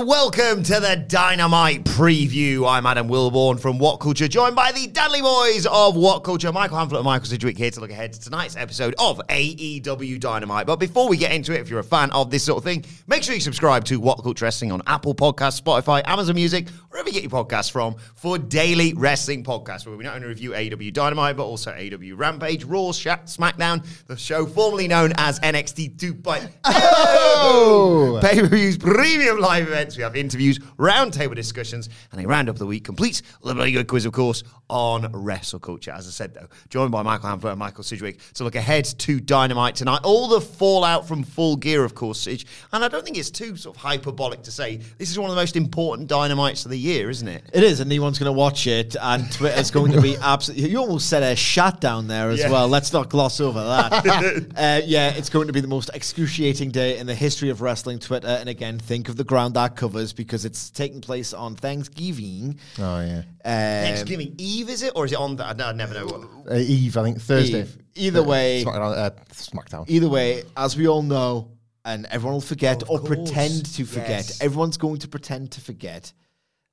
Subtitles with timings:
[0.00, 2.66] and welcome to the Dynamite Preview.
[2.66, 6.78] I'm Adam Wilbourn from What Culture, joined by the Dudley Boys of What Culture, Michael
[6.78, 10.66] Hamflett and Michael Sidgwick here to look ahead to tonight's episode of AEW Dynamite.
[10.66, 12.82] But before we get into it, if you're a fan of this sort of thing,
[13.08, 17.08] make sure you subscribe to What Culture Wrestling on Apple Podcasts, Spotify, Amazon Music, wherever
[17.08, 20.94] you get your podcasts from, for daily wrestling podcasts where we not only review AEW
[20.94, 26.50] Dynamite, but also AEW Rampage, Raw, Sha- SmackDown, the show formerly known as NXT 2.0.
[26.64, 28.18] Oh!
[28.22, 29.96] Pay-per-views, premium live events.
[29.96, 33.54] We have interviews, roundtable discussions, and a round up of the week complete with a
[33.54, 35.90] bloody good quiz, of course, on wrestle culture.
[35.90, 39.20] As I said, though, joined by Michael Hamflett and Michael Sidgwick to look ahead to
[39.20, 40.00] Dynamite tonight.
[40.04, 42.46] All the fallout from Full Gear, of course, Sidge.
[42.72, 45.34] And I don't think it's too sort of hyperbolic to say this is one of
[45.36, 47.42] the most important Dynamites of the year, isn't it?
[47.52, 50.70] It is, and anyone's going to watch it, and Twitter's going to be absolutely.
[50.70, 52.50] You almost said a shut down there as Yeah.
[52.50, 52.68] well.
[52.68, 53.92] Let's not gloss over that.
[54.56, 57.98] uh, yeah, it's going to be the most excruciating day in the history of wrestling
[57.98, 58.28] Twitter.
[58.28, 62.58] And again, think of the ground that covers because it's taking place on Thanksgiving.
[62.78, 64.92] Oh yeah, Um, Thanksgiving Eve, is it?
[64.94, 65.36] Or is it on?
[65.36, 66.06] The, I I never know.
[66.06, 66.96] What, uh, Eve.
[66.96, 67.62] I think Thursday.
[67.62, 67.78] Eve.
[67.96, 68.96] Either way- SmackDown.
[68.96, 69.84] Uh, SmackDown.
[69.88, 71.50] Either way, as we all know,
[71.84, 74.42] and everyone will forget Of or course, pretend to forget, yes.
[74.42, 76.12] everyone's going to pretend to forget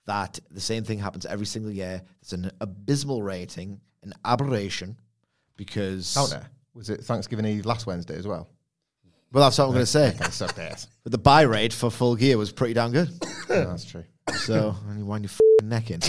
[0.06, 2.02] that the same thing happens every single year.
[2.22, 4.98] It's an abysmal rating, an aberration,
[5.56, 6.14] because.
[6.14, 6.46] Counter.
[6.74, 8.48] Was it Thanksgiving Eve last Wednesday as well?
[9.32, 10.16] Well, that's what I'm going to say.
[10.32, 10.88] So yes.
[11.04, 13.10] But the buy rate for full gear was pretty damn good.
[13.50, 14.04] Yeah, that's true.
[14.40, 16.02] So, and you wind your f***ing neck in.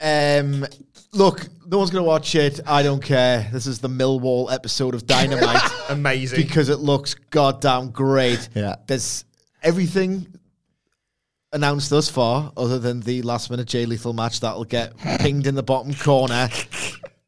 [0.00, 0.64] um,
[1.12, 2.60] look, no one's going to watch it.
[2.66, 3.48] I don't care.
[3.52, 5.60] This is the Millwall episode of Dynamite.
[5.88, 6.40] amazing.
[6.40, 8.48] because it looks goddamn great.
[8.54, 8.76] Yeah.
[8.86, 9.24] There's
[9.64, 10.28] everything
[11.52, 15.56] announced thus far, other than the last minute Jay Lethal match that'll get pinged in
[15.56, 16.48] the bottom corner.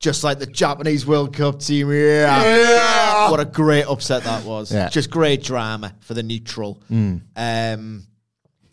[0.02, 1.90] Just like the Japanese World Cup team.
[1.92, 3.30] Yeah.
[3.30, 4.72] What a great upset that was.
[4.72, 4.88] Yeah.
[4.88, 6.82] Just great drama for the neutral.
[6.90, 8.06] Um,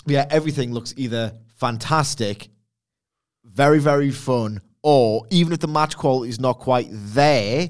[0.08, 2.50] yeah, everything looks either fantastic,
[3.46, 7.70] very, very fun, or even if the match quality is not quite there,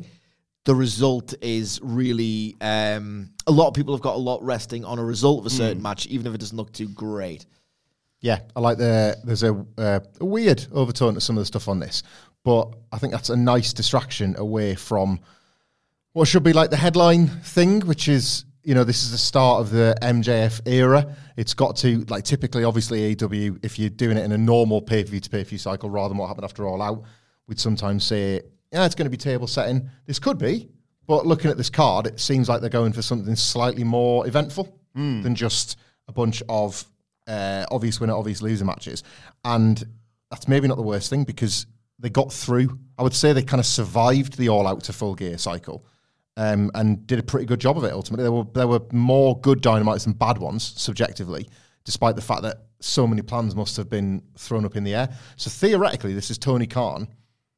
[0.64, 5.00] the result is really um, a lot of people have got a lot resting on
[5.00, 7.46] a result of a certain match, even if it doesn't look too great.
[8.22, 9.18] Yeah, I like the.
[9.24, 12.04] There's a, uh, a weird overtone to some of the stuff on this,
[12.44, 15.20] but I think that's a nice distraction away from
[16.14, 19.62] what should be like the headline thing, which is you know this is the start
[19.62, 21.16] of the MJF era.
[21.38, 25.04] It's got to like typically, obviously, AEW if you're doing it in a normal pay
[25.04, 27.04] per view to pay per view cycle rather than what happened after All Out,
[27.48, 29.90] we'd sometimes say, yeah, it's going to be table setting.
[30.06, 30.70] This could be,
[31.08, 34.76] but looking at this card, it seems like they're going for something slightly more eventful
[35.24, 35.78] than just
[36.08, 36.86] a bunch of
[37.28, 39.04] uh, obvious winner, obvious loser matches.
[39.46, 39.82] And
[40.30, 41.66] that's maybe not the worst thing because
[42.00, 42.80] they got through.
[42.98, 45.86] I would say they kind of survived the all out to full gear cycle
[46.38, 48.24] um, and did a pretty good job of it ultimately.
[48.24, 51.48] There were, there were more good dynamites than bad ones, subjectively,
[51.84, 55.10] despite the fact that so many plans must have been thrown up in the air.
[55.36, 57.10] So theoretically, this is Tony Khan.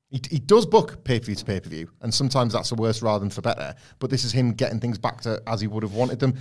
[0.09, 2.75] He, he does book pay per view to pay per view, and sometimes that's a
[2.75, 3.75] worse rather than for better.
[3.99, 6.33] But this is him getting things back to as he would have wanted them.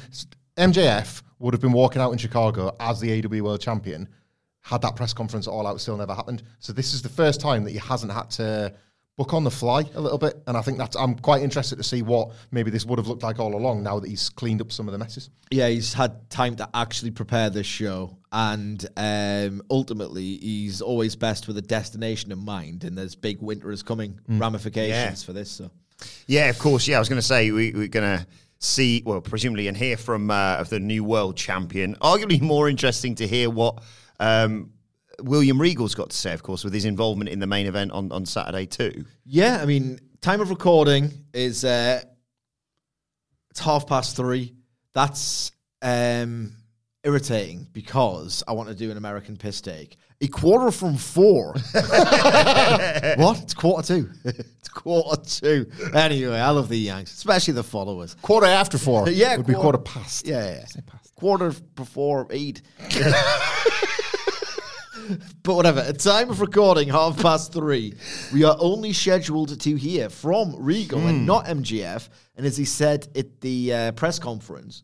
[0.56, 4.08] MJF would have been walking out in Chicago as the AEW World Champion
[4.62, 6.42] had that press conference all out still never happened.
[6.58, 8.74] So this is the first time that he hasn't had to
[9.16, 11.82] book on the fly a little bit, and I think that's I'm quite interested to
[11.82, 14.72] see what maybe this would have looked like all along now that he's cleaned up
[14.72, 15.28] some of the messes.
[15.50, 21.48] Yeah, he's had time to actually prepare this show, and um, ultimately, he's always best
[21.48, 22.84] with a destination in mind.
[22.84, 25.26] And there's big winter is coming, ramifications Yeah.
[25.26, 25.50] for this.
[25.50, 25.70] So
[26.26, 26.88] Yeah, of course.
[26.88, 28.26] Yeah, I was going to say we, we're going to
[28.58, 31.94] see, well, presumably, and hear from uh, of the new world champion.
[31.96, 33.82] Arguably more interesting to hear what
[34.20, 34.70] um,
[35.22, 38.12] William Regal's got to say, of course, with his involvement in the main event on,
[38.12, 39.04] on Saturday too.
[39.24, 42.00] yeah, I mean, time of recording is uh,
[43.50, 44.54] it's half past three.
[44.94, 45.50] That's
[45.82, 46.52] um,
[47.04, 49.96] irritating because I want to do an American piss take.
[50.22, 51.54] A quarter from four.
[51.72, 53.40] what?
[53.42, 54.10] It's quarter two.
[54.24, 55.70] it's quarter two.
[55.94, 58.16] Anyway, I love the Yanks, especially the followers.
[58.20, 59.08] Quarter after four.
[59.10, 60.26] Yeah, would be quarter- quarter past.
[60.26, 60.80] Yeah, yeah.
[61.20, 62.62] Quarter before eight.
[65.42, 65.80] but whatever.
[65.80, 67.92] At time of recording, half past three,
[68.32, 72.08] we are only scheduled to hear from Regal and not MJF.
[72.36, 74.82] And as he said at the uh, press conference,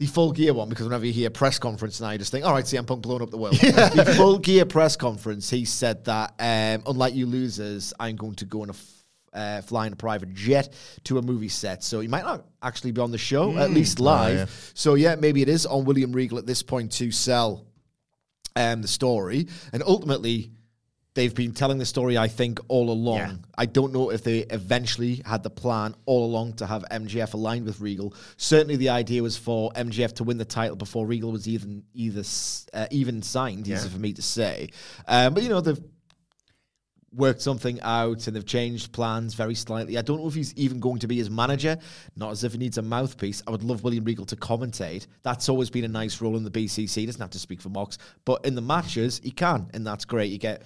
[0.00, 2.52] the full gear one, because whenever you hear press conference now, you just think, all
[2.52, 3.56] right, CM Punk blowing up the world.
[3.60, 8.46] The full gear press conference, he said that, um, unlike you losers, I'm going to
[8.46, 8.74] go on a
[9.32, 10.72] uh, fly in a private jet
[11.04, 11.82] to a movie set.
[11.82, 14.72] So he might not actually be on the show, at least live.
[14.74, 17.66] So yeah, maybe it is on William Regal at this point to sell
[18.56, 19.48] um, the story.
[19.72, 20.52] And ultimately,
[21.14, 23.18] they've been telling the story, I think, all along.
[23.18, 23.34] Yeah.
[23.56, 27.66] I don't know if they eventually had the plan all along to have MJF aligned
[27.66, 28.14] with Regal.
[28.36, 32.22] Certainly, the idea was for MJF to win the title before Regal was even either
[32.72, 33.68] uh, even signed.
[33.68, 34.68] Easy for me to say,
[35.06, 35.80] um, but you know they've
[37.14, 39.98] worked something out and they've changed plans very slightly.
[39.98, 41.76] I don't know if he's even going to be his manager,
[42.16, 43.42] not as if he needs a mouthpiece.
[43.46, 45.06] I would love William Regal to commentate.
[45.22, 46.94] That's always been a nice role in the BCC.
[46.96, 50.04] He doesn't have to speak for Mox, but in the matches, he can, and that's
[50.04, 50.30] great.
[50.32, 50.62] You get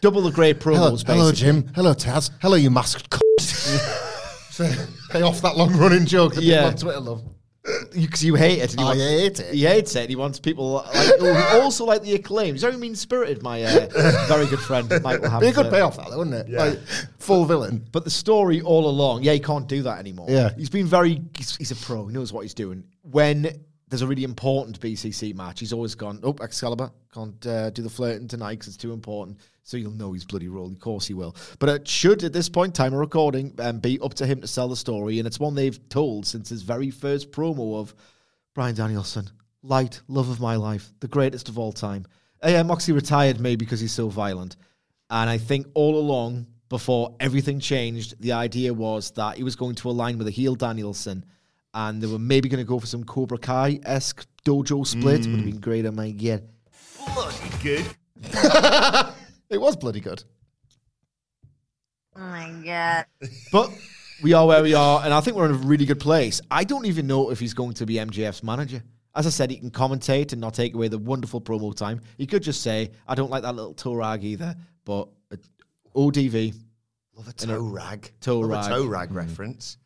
[0.00, 1.32] double the great Hello, promos, hello, basically.
[1.62, 1.72] Jim.
[1.74, 2.30] Hello, Taz.
[2.40, 4.64] Hello, you masked so,
[5.10, 6.70] pay off that long running joke that Yeah.
[6.70, 7.22] people on Twitter love.
[7.94, 8.72] Because you, hate it.
[8.72, 9.54] and he I wants- hate it.
[9.54, 10.00] He hates it.
[10.00, 12.54] and He wants people like, also like the acclaim.
[12.54, 13.88] He's very mean spirited, my uh,
[14.28, 15.52] very good friend, Michael Be a Hampton.
[15.54, 16.50] good payoff, that, though, wouldn't it?
[16.50, 16.78] Like,
[17.18, 17.86] full villain.
[17.90, 20.26] But the story all along, yeah, he can't do that anymore.
[20.28, 20.50] Yeah.
[20.56, 22.84] He's been very, he's, he's a pro, he knows what he's doing.
[23.02, 23.48] When
[23.88, 27.88] there's a really important BCC match, he's always gone, oh, Excalibur, can't uh, do the
[27.90, 29.38] flirting tonight because it's too important.
[29.66, 30.66] So you'll know he's bloody role.
[30.66, 31.34] Of course he will.
[31.58, 34.46] But it should, at this point, time of recording, um, be up to him to
[34.46, 35.18] sell the story.
[35.18, 37.94] And it's one they've told since his very first promo of
[38.54, 39.30] Bryan Danielson,
[39.62, 42.04] light, love of my life, the greatest of all time.
[42.44, 44.56] Uh, yeah, Moxie retired me because he's so violent.
[45.08, 49.76] And I think all along, before everything changed, the idea was that he was going
[49.76, 51.24] to align with a heel Danielson.
[51.72, 55.26] And they were maybe going to go for some Cobra Kai esque dojo split.
[55.26, 56.44] Would have been great, I might get.
[57.14, 57.86] Bloody good.
[59.54, 60.22] It was bloody good.
[62.16, 63.06] Oh my god.
[63.52, 63.70] But
[64.22, 66.40] we are where we are, and I think we're in a really good place.
[66.50, 68.82] I don't even know if he's going to be MJF's manager.
[69.14, 72.00] As I said, he can commentate and not take away the wonderful promo time.
[72.18, 75.36] He could just say, I don't like that little toe rag either, but uh,
[75.94, 76.54] ODV.
[77.16, 78.10] Love a toe rag.
[78.20, 78.72] toe Love rag.
[78.72, 79.78] a toe rag reference.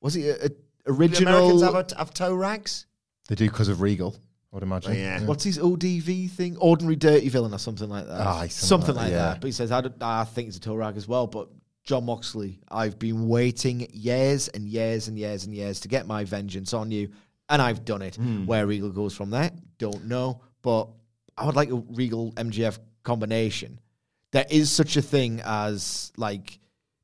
[0.00, 0.56] Was he a, a Do
[0.86, 1.34] original?
[1.34, 2.86] Americans have, a, have toe rags?
[3.28, 4.16] They do because of Regal,
[4.52, 4.92] I would imagine.
[4.92, 5.20] Oh, yeah.
[5.24, 6.56] What's his ODV thing?
[6.58, 8.20] Ordinary dirty villain or something like that.
[8.26, 9.28] Aye, something, something like like that, yeah.
[9.32, 9.40] that.
[9.40, 11.26] But he says, I, don't- I think it's a toe rag as well.
[11.26, 11.48] But
[11.84, 16.24] John Moxley, I've been waiting years and years and years and years to get my
[16.24, 17.10] vengeance on you,
[17.48, 18.16] and I've done it.
[18.16, 18.46] Hmm.
[18.46, 20.40] Where Regal goes from there, don't know.
[20.62, 20.88] But
[21.36, 23.80] I would like a Regal MJF combination.
[24.32, 26.58] There is such a thing as like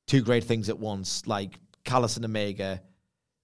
[0.06, 2.80] two great things at once, like Callis and Omega,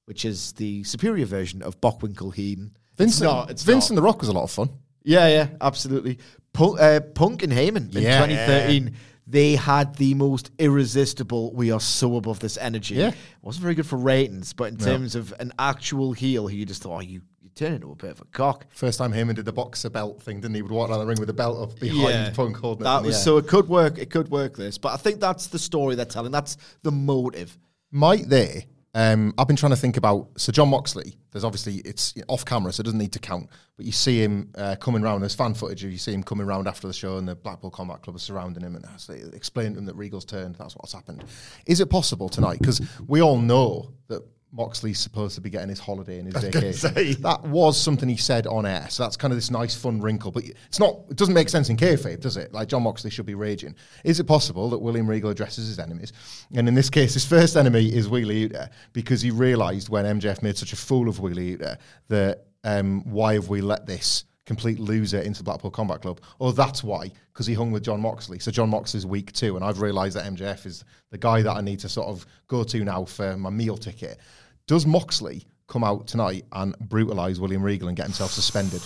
[0.07, 2.77] which is the superior version of Bockwinkel Heenan.
[2.99, 3.51] Vincent, it's not.
[3.51, 4.69] It's Vincent the Rock was a lot of fun.
[5.05, 6.19] Yeah, yeah, absolutely.
[6.53, 8.27] Punk, uh, Punk and Heyman in Yeah.
[8.27, 8.95] 2013,
[9.27, 11.53] they had the most irresistible.
[11.55, 12.95] We are so above this energy.
[12.97, 13.09] Yeah.
[13.09, 16.67] It wasn't very good for ratings, but in terms of an actual heel, who you
[16.67, 18.67] just thought, oh, you you turn into a bit of a cock.
[18.71, 20.59] First time Heyman did the boxer belt thing, didn't he?
[20.59, 22.85] He would walk around the ring with the belt up behind Punk holding it.
[22.85, 23.97] that was so it could work.
[23.99, 24.57] It could work.
[24.57, 26.33] This, but I think that's the story they're telling.
[26.33, 27.57] That's the motive.
[27.91, 28.63] might there.
[28.99, 31.17] Um, I've been trying to think about so John Moxley.
[31.31, 33.49] There's obviously it's off camera, so it doesn't need to count.
[33.77, 35.23] But you see him uh, coming round.
[35.23, 35.85] There's fan footage.
[35.85, 38.19] of You see him coming round after the show, and the Blackpool Combat Club are
[38.19, 40.57] surrounding him and they to him that Regal's turned.
[40.57, 41.23] That's what's happened.
[41.65, 42.59] Is it possible tonight?
[42.59, 47.23] Because we all know that Moxley's supposed to be getting his holiday and his vacation.
[47.23, 48.87] That was something he said on air.
[48.89, 50.31] So that's kind of this nice, fun wrinkle.
[50.31, 51.01] But it's not.
[51.11, 52.53] It doesn't make sense in kayfabe, does it?
[52.53, 53.75] Like John Moxley should be raging.
[54.05, 56.13] Is it possible that William Regal addresses his enemies?
[56.55, 60.43] And in this case, his first enemy is Wheeler Yuta because he realised when MJF
[60.43, 61.77] made such a fool of Wheeler Yuta
[62.09, 66.21] that um, why have we let this complete loser into the Blackpool Combat Club?
[66.41, 68.39] Oh, that's why, because he hung with John Moxley.
[68.41, 71.61] So John Moxley's weak too, and I've realised that MJF is the guy that I
[71.61, 74.19] need to sort of go to now for my meal ticket.
[74.67, 78.83] Does Moxley come out tonight and brutalise William Regal and get himself suspended?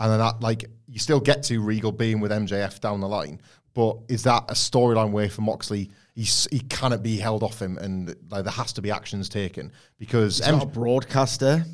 [0.00, 3.40] And then that, like, you still get to Regal being with MJF down the line,
[3.74, 5.90] but is that a storyline way for Moxley?
[6.14, 9.70] He's, he cannot be held off him, and like there has to be actions taken
[9.98, 11.64] because He's not a broadcaster.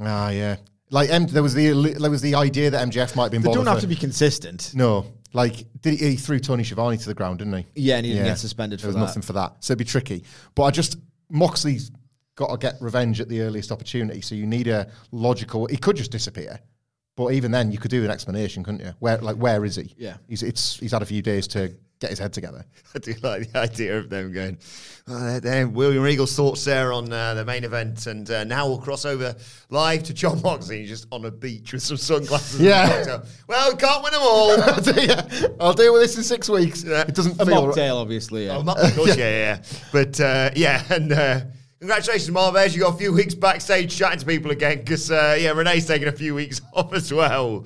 [0.00, 0.56] ah yeah,
[0.94, 3.54] like M, there was the there was the idea that MJF might be involved.
[3.56, 4.72] They don't have for- to be consistent.
[4.74, 7.66] no, like did he, he threw Tony Schiavone to the ground, didn't he?
[7.74, 9.00] Yeah, and he didn't get suspended There for was that.
[9.00, 10.24] nothing for that, so it'd be tricky.
[10.54, 10.96] But I just
[11.30, 11.90] Moxley's
[12.36, 14.20] got to get revenge at the earliest opportunity.
[14.20, 15.66] So you need a logical.
[15.66, 16.60] He could just disappear,
[17.16, 18.92] But even then, you could do an explanation, couldn't you?
[18.98, 19.94] Where, like, where is he?
[19.96, 20.16] Yeah.
[20.28, 21.72] he's it's he's had a few days to
[22.04, 22.64] get his head together.
[22.94, 24.58] I do like the idea of them going,
[25.08, 28.78] oh, there, William Regal's thoughts there on uh, the main event, and uh, now we'll
[28.78, 29.34] cross over
[29.70, 32.60] live to John Moxley just on a beach with some sunglasses.
[32.60, 33.04] Yeah.
[33.08, 33.26] a.
[33.48, 34.62] Well, can't win them all.
[34.62, 36.84] I'll, deal, yeah, I'll deal with this in six weeks.
[36.84, 38.46] It doesn't A feel mocktail, obviously.
[38.46, 38.58] Yeah.
[38.58, 39.62] Oh, Mark, of course, yeah, yeah, yeah.
[39.92, 41.40] But uh, yeah, and uh,
[41.80, 42.74] congratulations, Marvez.
[42.74, 46.08] You got a few weeks backstage chatting to people again because uh, yeah, Renee's taking
[46.08, 47.64] a few weeks off as well.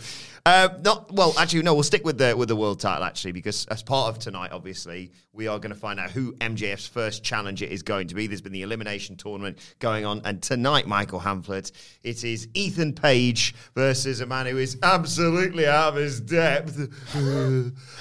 [0.49, 1.75] Uh, not well, actually, no.
[1.75, 5.12] We'll stick with the with the world title actually because as part of tonight, obviously,
[5.35, 8.26] we are going to find out who MJF's first challenger is going to be.
[8.26, 13.55] There's been the elimination tournament going on, and tonight, Michael Hamflett, it is Ethan Page
[13.75, 16.78] versus a man who is absolutely out of his depth.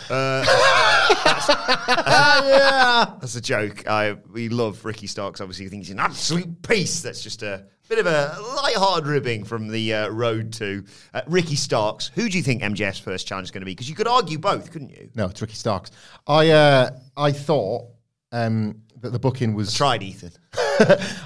[0.10, 0.46] uh,
[3.20, 3.86] that's a joke.
[3.90, 5.42] I we love Ricky Starks.
[5.42, 7.02] Obviously, we think he's an absolute piece.
[7.02, 11.56] That's just a bit of a light-hearted ribbing from the uh, road to uh, Ricky
[11.56, 12.12] Starks.
[12.16, 13.72] Who do you think MJF's first challenge is going to be?
[13.72, 15.10] Because you could argue both, couldn't you?
[15.16, 15.92] No, it's Ricky Starks.
[16.28, 17.86] I uh, I thought
[18.32, 19.74] um, that the booking was.
[19.74, 20.32] Tried Ethan.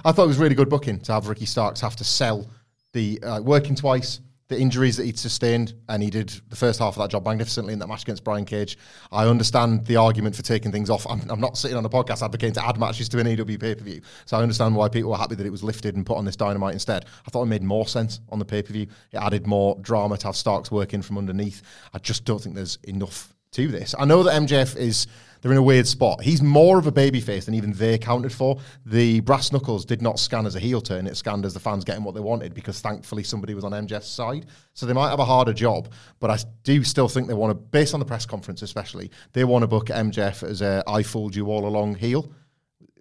[0.06, 2.48] I thought it was really good booking to have Ricky Starks have to sell
[2.94, 4.20] the uh, working twice,
[4.51, 7.74] the injuries that he'd sustained, and he did the first half of that job magnificently
[7.74, 8.77] in that match against Brian Cage.
[9.12, 11.08] I understand the argument for taking things off.
[11.10, 13.75] I'm, I'm not sitting on a podcast advocating to add matches to an AEW pay
[13.75, 16.17] per view, so I understand why people were happy that it was lifted and put
[16.17, 17.05] on this Dynamite instead.
[17.25, 18.88] I thought it made more sense on the pay per view.
[19.12, 21.62] It added more drama to have Starks working from underneath.
[21.93, 23.96] I just don't think there's enough to this.
[23.98, 25.08] I know that MJF is
[25.41, 26.21] they're in a weird spot.
[26.21, 28.60] He's more of a babyface than even they counted for.
[28.86, 31.83] The brass knuckles did not scan as a heel turn; it scanned as the fans
[31.83, 34.45] getting what they wanted because thankfully somebody was on MJF's side.
[34.74, 37.55] So they might have a harder job, but I do still think they want to,
[37.55, 41.36] based on the press conference especially, they want to book MJF as a "I fooled
[41.36, 42.31] you all along" heel.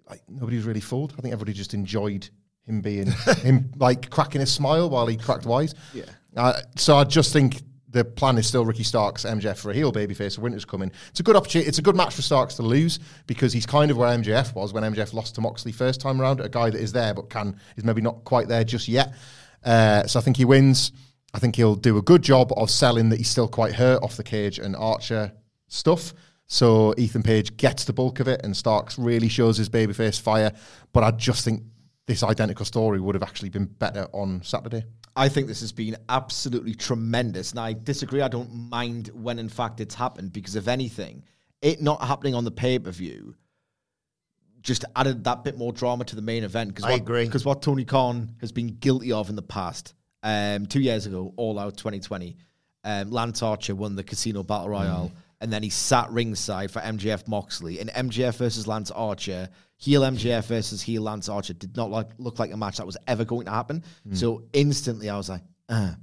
[0.09, 1.13] Like nobody was really fooled.
[1.17, 2.27] I think everybody just enjoyed
[2.65, 3.07] him being
[3.43, 5.75] him like cracking a smile while he cracked wise.
[5.93, 6.05] Yeah.
[6.35, 9.91] Uh, so I just think the plan is still Ricky Starks, MJF for a heel
[9.91, 10.35] babyface.
[10.35, 10.91] The winter's coming.
[11.09, 11.67] It's a good opportunity.
[11.67, 14.73] It's a good match for Starks to lose because he's kind of where MJF was
[14.73, 16.39] when MJF lost to Moxley first time around.
[16.39, 19.13] A guy that is there but can is maybe not quite there just yet.
[19.63, 20.91] Uh, so I think he wins.
[21.33, 24.17] I think he'll do a good job of selling that he's still quite hurt off
[24.17, 25.31] the cage and Archer
[25.67, 26.13] stuff.
[26.47, 30.51] So Ethan Page gets the bulk of it, and Starks really shows his babyface fire.
[30.91, 31.63] But I just think
[32.07, 34.83] this identical story would have actually been better on Saturday.
[35.15, 37.51] I think this has been absolutely tremendous.
[37.51, 38.21] And I disagree.
[38.21, 41.23] I don't mind when, in fact, it's happened because, if anything,
[41.61, 43.35] it not happening on the pay per view
[44.61, 46.75] just added that bit more drama to the main event.
[46.75, 47.25] Cause I what, agree.
[47.25, 51.33] Because what Tony Khan has been guilty of in the past, um, two years ago,
[51.35, 52.37] All Out 2020,
[52.83, 55.11] um, Lance Archer won the Casino Battle Royale.
[55.41, 57.79] And then he sat ringside for MJF Moxley.
[57.79, 62.39] And MJF versus Lance Archer, heel MJF versus heel Lance Archer did not like, look
[62.39, 63.83] like a match that was ever going to happen.
[64.13, 65.93] So instantly I was like, uh.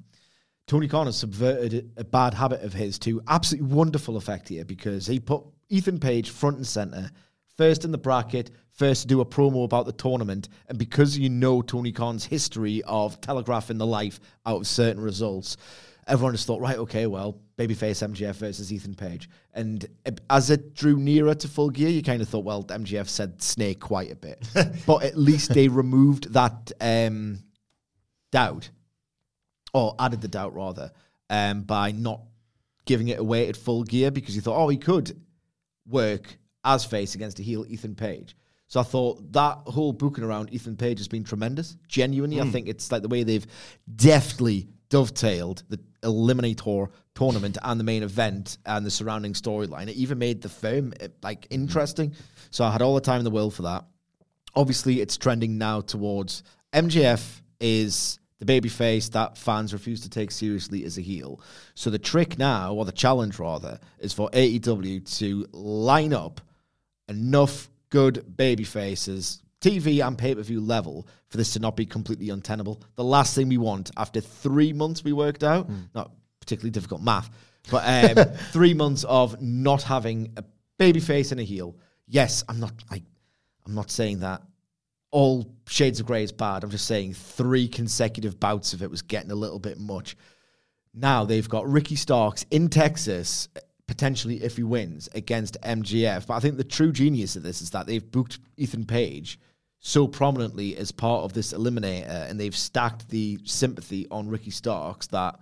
[0.66, 5.06] Tony Khan has subverted a bad habit of his to absolutely wonderful effect here because
[5.06, 7.10] he put Ethan Page front and center,
[7.56, 11.30] first in the bracket, first to do a promo about the tournament, and because you
[11.30, 15.56] know Tony Khan's history of telegraphing the life out of certain results,
[16.08, 19.28] everyone just thought, right, okay, well, babyface MJF versus Ethan Page.
[19.52, 19.86] And
[20.30, 23.80] as it drew nearer to full gear, you kind of thought, well, MJF said snake
[23.80, 24.48] quite a bit.
[24.86, 27.38] but at least they removed that um,
[28.32, 28.70] doubt
[29.74, 30.90] or added the doubt rather,
[31.28, 32.22] um, by not
[32.86, 35.20] giving it away at full gear because you thought, oh, he could
[35.86, 38.34] work as face against a heel Ethan Page.
[38.66, 41.76] So I thought that whole booking around Ethan Page has been tremendous.
[41.86, 43.46] Genuinely, I think it's like the way they've
[43.96, 49.88] deftly dovetailed the Eliminator tournament and the main event and the surrounding storyline.
[49.88, 52.14] It even made the film eh, like interesting.
[52.50, 53.84] So I had all the time in the world for that.
[54.54, 56.42] Obviously, it's trending now towards
[56.72, 61.40] MJF is the babyface that fans refuse to take seriously as a heel.
[61.74, 66.40] So the trick now, or the challenge rather, is for AEW to line up
[67.08, 71.86] enough good baby faces, TV and pay per view level, for this to not be
[71.86, 72.80] completely untenable.
[72.96, 77.30] The last thing we want after three months we worked out, not particularly difficult math,
[77.70, 80.44] but um, three months of not having a
[80.78, 81.76] baby face and a heel.
[82.06, 82.72] Yes, I'm not.
[82.90, 83.02] I,
[83.66, 84.42] I'm not saying that
[85.10, 86.64] all shades of grey is bad.
[86.64, 90.16] I'm just saying three consecutive bouts of it was getting a little bit much.
[90.94, 93.48] Now they've got Ricky Starks in Texas,
[93.86, 96.26] potentially if he wins against MJF.
[96.26, 99.38] But I think the true genius of this is that they've booked Ethan Page
[99.80, 105.06] so prominently as part of this eliminator, and they've stacked the sympathy on Ricky Starks
[105.08, 105.38] that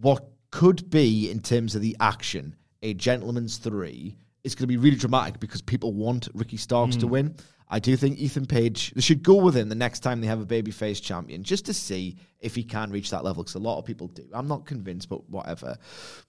[0.00, 4.76] what could be in terms of the action a gentleman's three it's going to be
[4.76, 7.00] really dramatic because people want Ricky Starks Mm.
[7.00, 7.34] to win.
[7.72, 10.40] I do think Ethan Page, they should go with him the next time they have
[10.40, 13.78] a babyface champion just to see if he can reach that level because a lot
[13.78, 14.24] of people do.
[14.32, 15.76] I'm not convinced, but whatever.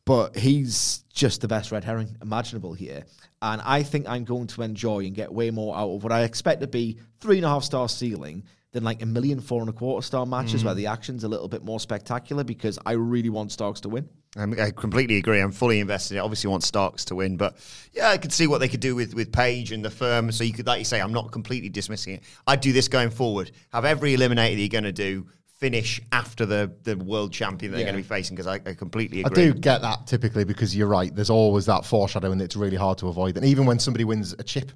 [0.05, 3.05] But he's just the best red herring imaginable here.
[3.41, 6.21] And I think I'm going to enjoy and get way more out of what I
[6.23, 9.69] expect to be three and a half star ceiling than like a million four and
[9.69, 10.65] a quarter star matches Mm.
[10.65, 14.07] where the action's a little bit more spectacular because I really want Starks to win.
[14.37, 15.41] I completely agree.
[15.41, 16.13] I'm fully invested.
[16.15, 16.21] in it.
[16.23, 17.57] obviously want Starks to win, but
[17.91, 20.31] yeah, I could see what they could do with with Page and the firm.
[20.31, 22.23] So you could, like you say, I'm not completely dismissing it.
[22.47, 23.51] I'd do this going forward.
[23.73, 27.77] Have every eliminator that you're going to do finish after the the world champion that
[27.79, 27.91] they're Yeah.
[27.91, 30.87] going to be facing because I, I completely I do get that typically because you're
[30.87, 31.13] right.
[31.13, 33.35] There's always that foreshadowing that's really hard to avoid.
[33.35, 34.71] And even when somebody wins a chip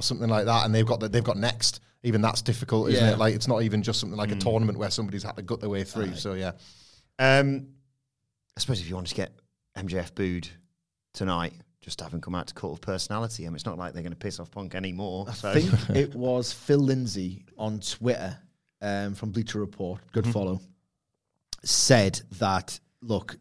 [0.00, 3.04] or something like that, and they've got the, they've got next, even that's difficult, isn't
[3.04, 3.12] Yeah.
[3.12, 3.18] it?
[3.18, 5.68] Like it's not even just something like a tournament where somebody's had to gut their
[5.70, 6.14] way through.
[6.16, 6.52] So yeah,
[7.18, 7.68] Um,
[8.56, 9.32] I suppose if you want to get
[9.76, 10.48] MJF booed
[11.14, 11.52] tonight,
[11.82, 13.44] just have him come out to Cult of Personality.
[13.44, 15.30] I mean, it's not like they're going to piss off Punk anymore.
[15.32, 18.36] So I think it was Phil Lindsay on Twitter
[18.82, 20.60] um, from Bleacher Report, good follow,
[21.64, 23.36] said that, look,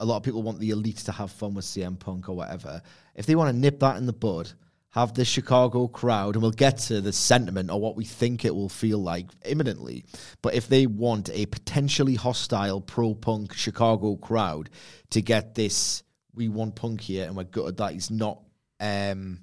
[0.00, 2.82] a lot of people want the elite to have fun with CM Punk or whatever.
[3.14, 4.50] If they want to nip that in the bud,
[4.96, 8.54] have the Chicago crowd, and we'll get to the sentiment or what we think it
[8.54, 10.06] will feel like imminently.
[10.40, 14.70] But if they want a potentially hostile pro punk Chicago crowd
[15.10, 16.02] to get this,
[16.34, 18.40] we want Punk here and we're gutted that he's not
[18.80, 19.40] um,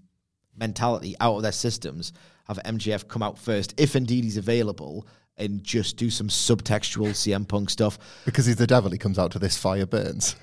[0.57, 2.13] mentality out of their systems,
[2.47, 5.07] have MJF come out first, if indeed he's available,
[5.37, 7.99] and just do some subtextual CM Punk stuff.
[8.25, 10.35] because he's the devil, he comes out to this fire burns.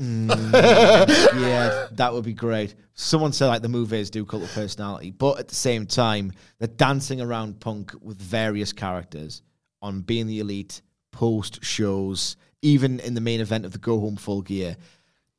[0.00, 0.28] Mm.
[1.40, 2.74] yeah, that would be great.
[2.94, 6.68] Someone said like the movies do cult of personality, but at the same time, they're
[6.68, 9.42] dancing around Punk with various characters
[9.80, 10.80] on being the elite,
[11.10, 14.76] post shows, even in the main event of the Go Home Full Gear.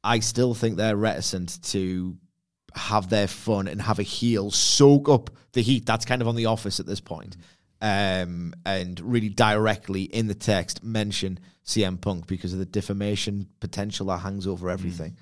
[0.03, 2.17] I still think they're reticent to
[2.75, 6.35] have their fun and have a heel soak up the heat that's kind of on
[6.35, 7.37] the office at this point.
[7.83, 14.05] Um, and really directly in the text mention CM Punk because of the defamation potential
[14.05, 15.17] that hangs over everything.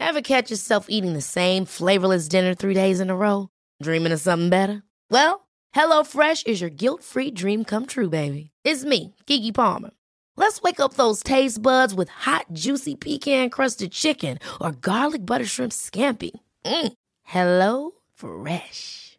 [0.00, 3.50] Ever catch yourself eating the same flavorless dinner three days in a row?
[3.82, 4.82] Dreaming of something better?
[5.10, 8.50] Well, HelloFresh is your guilt free dream come true, baby.
[8.64, 9.90] It's me, Keke Palmer.
[10.36, 15.44] Let's wake up those taste buds with hot, juicy pecan crusted chicken or garlic butter
[15.44, 16.30] shrimp scampi.
[16.64, 16.92] Mm.
[17.24, 19.18] Hello Fresh.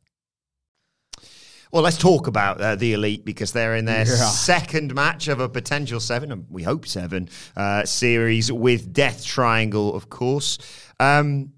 [1.71, 5.47] Well, let's talk about uh, the elite because they're in their second match of a
[5.47, 10.57] potential seven, and we hope seven uh, series with Death Triangle, of course.
[10.99, 11.53] Um,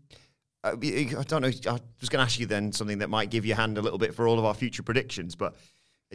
[0.64, 1.48] I I don't know.
[1.48, 3.82] I was going to ask you then something that might give you a hand a
[3.82, 5.56] little bit for all of our future predictions, but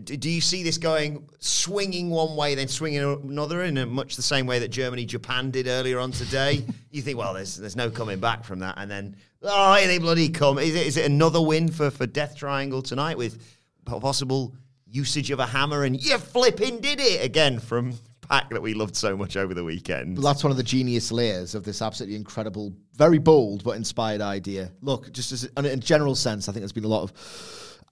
[0.04, 4.14] do do you see this going swinging one way, then swinging another in a much
[4.14, 6.64] the same way that Germany Japan did earlier on today?
[6.92, 9.98] you think, well, there's there's no coming back from that, and then Oh, here they
[9.98, 10.58] bloody come.
[10.58, 13.40] Is it, is it another win for, for Death Triangle tonight with
[13.88, 14.54] possible
[14.86, 15.84] usage of a hammer?
[15.84, 17.94] And you flipping did it again from
[18.28, 20.18] Pac that we loved so much over the weekend.
[20.18, 24.70] That's one of the genius layers of this absolutely incredible, very bold but inspired idea.
[24.82, 27.12] Look, just as in a general sense, I think there's been a lot of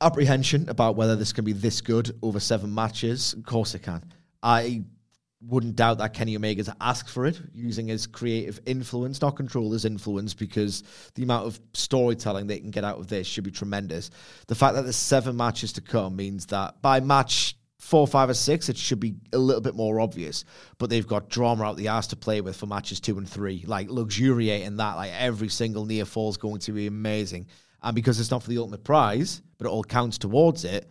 [0.01, 3.33] apprehension about whether this can be this good over seven matches.
[3.33, 4.05] Of course, it can.
[4.43, 4.85] I
[5.41, 9.85] wouldn't doubt that Kenny Omega's asked for it, using his creative influence, not control his
[9.85, 10.83] influence, because
[11.15, 14.11] the amount of storytelling they can get out of this should be tremendous.
[14.49, 18.35] The fact that there's seven matches to come means that by match four, five, or
[18.35, 20.45] six, it should be a little bit more obvious.
[20.79, 23.65] But they've got drama out the ass to play with for matches two and three,
[23.67, 24.97] like luxuriating that.
[24.97, 27.47] Like every single near fall is going to be amazing.
[27.83, 30.91] And because it's not for the ultimate prize, but it all counts towards it,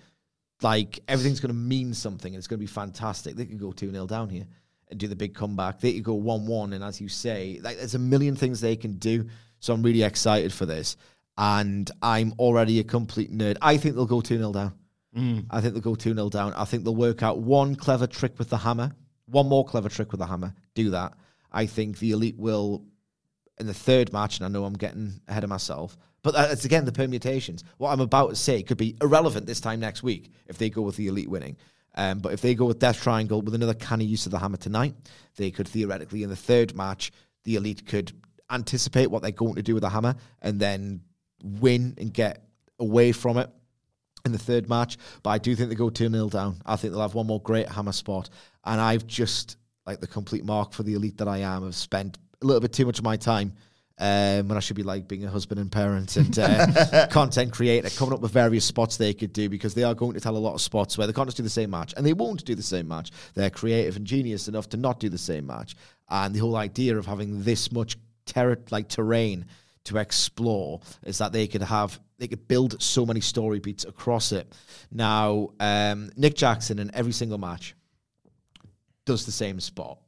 [0.61, 3.35] like everything's going to mean something and it's going to be fantastic.
[3.35, 4.47] They could go 2 0 down here
[4.89, 5.79] and do the big comeback.
[5.79, 6.73] They could go 1 1.
[6.73, 9.27] And as you say, like there's a million things they can do.
[9.59, 10.97] So I'm really excited for this.
[11.37, 13.57] And I'm already a complete nerd.
[13.61, 14.73] I think they'll go 2 0 down.
[15.15, 15.45] Mm.
[15.49, 16.53] I think they'll go 2 0 down.
[16.53, 18.91] I think they'll work out one clever trick with the hammer,
[19.25, 20.53] one more clever trick with the hammer.
[20.73, 21.13] Do that.
[21.51, 22.85] I think the Elite will,
[23.59, 26.85] in the third match, and I know I'm getting ahead of myself, but it's again
[26.85, 27.63] the permutations.
[27.77, 30.81] What I'm about to say could be irrelevant this time next week if they go
[30.81, 31.55] with the elite winning.
[31.93, 34.57] Um, but if they go with Death Triangle with another canny use of the hammer
[34.57, 34.95] tonight,
[35.35, 37.11] they could theoretically in the third match,
[37.43, 38.11] the elite could
[38.49, 41.01] anticipate what they're going to do with the hammer and then
[41.43, 42.43] win and get
[42.79, 43.51] away from it
[44.25, 44.97] in the third match.
[45.21, 46.59] But I do think they go 2 0 down.
[46.65, 48.31] I think they'll have one more great hammer spot.
[48.63, 52.17] And I've just, like the complete mark for the elite that I am, have spent
[52.41, 53.53] a little bit too much of my time
[53.97, 57.89] um, when I should be like being a husband and parent and uh, content creator,
[57.91, 60.39] coming up with various spots they could do because they are going to tell a
[60.39, 62.55] lot of spots where they can't just do the same match and they won't do
[62.55, 63.11] the same match.
[63.35, 65.75] They're creative and genius enough to not do the same match.
[66.09, 69.45] And the whole idea of having this much ter- like terrain
[69.85, 74.31] to explore is that they could have they could build so many story beats across
[74.31, 74.51] it.
[74.91, 77.75] Now, um, Nick Jackson in every single match
[79.05, 79.99] does the same spot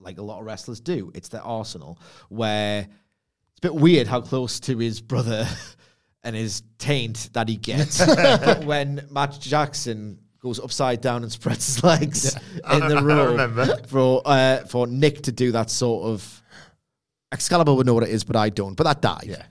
[0.00, 1.10] like a lot of wrestlers do.
[1.14, 5.46] It's their arsenal where it's a bit weird how close to his brother
[6.22, 8.04] and his taint that he gets.
[8.16, 13.86] but when Matt Jackson goes upside down and spreads his legs yeah, in the room
[13.86, 16.42] for uh, for Nick to do that sort of
[17.32, 18.74] Excalibur would know what it is, but I don't.
[18.74, 19.26] But that died.
[19.26, 19.42] Yeah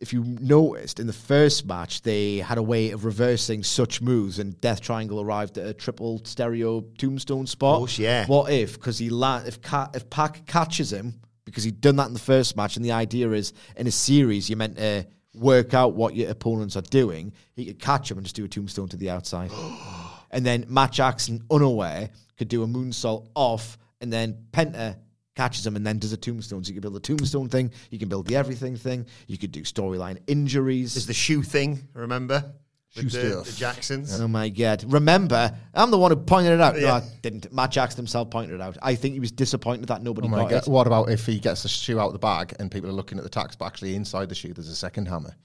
[0.00, 4.38] if you noticed in the first match, they had a way of reversing such moves,
[4.38, 7.80] and Death Triangle arrived at a triple stereo tombstone spot.
[7.80, 8.26] Oh, yeah.
[8.26, 8.74] What if?
[8.74, 12.18] Because he la- if Ca- if Pac catches him because he'd done that in the
[12.20, 16.14] first match, and the idea is in a series you're meant to work out what
[16.14, 17.32] your opponents are doing.
[17.54, 19.50] He could catch him and just do a tombstone to the outside,
[20.30, 24.96] and then Matt Jackson, unaware, could do a moonsault off, and then Penta
[25.38, 26.64] catches him and then does a tombstone.
[26.64, 29.52] So you can build a tombstone thing, you can build the everything thing, you could
[29.52, 30.94] do storyline injuries.
[30.94, 32.52] There's the shoe thing, remember?
[32.90, 34.18] Shoe the, the, Jacksons.
[34.18, 34.82] Oh my god!
[34.88, 36.74] Remember, I'm the one who pointed it out.
[36.74, 36.86] Yeah.
[36.86, 37.52] No, I didn't.
[37.52, 38.78] Matt Jackson himself pointed it out.
[38.82, 40.66] I think he was disappointed that nobody oh got god.
[40.66, 40.70] it.
[40.70, 43.18] What about if he gets the shoe out of the bag and people are looking
[43.18, 45.36] at the tax, but actually inside the shoe there's a second hammer?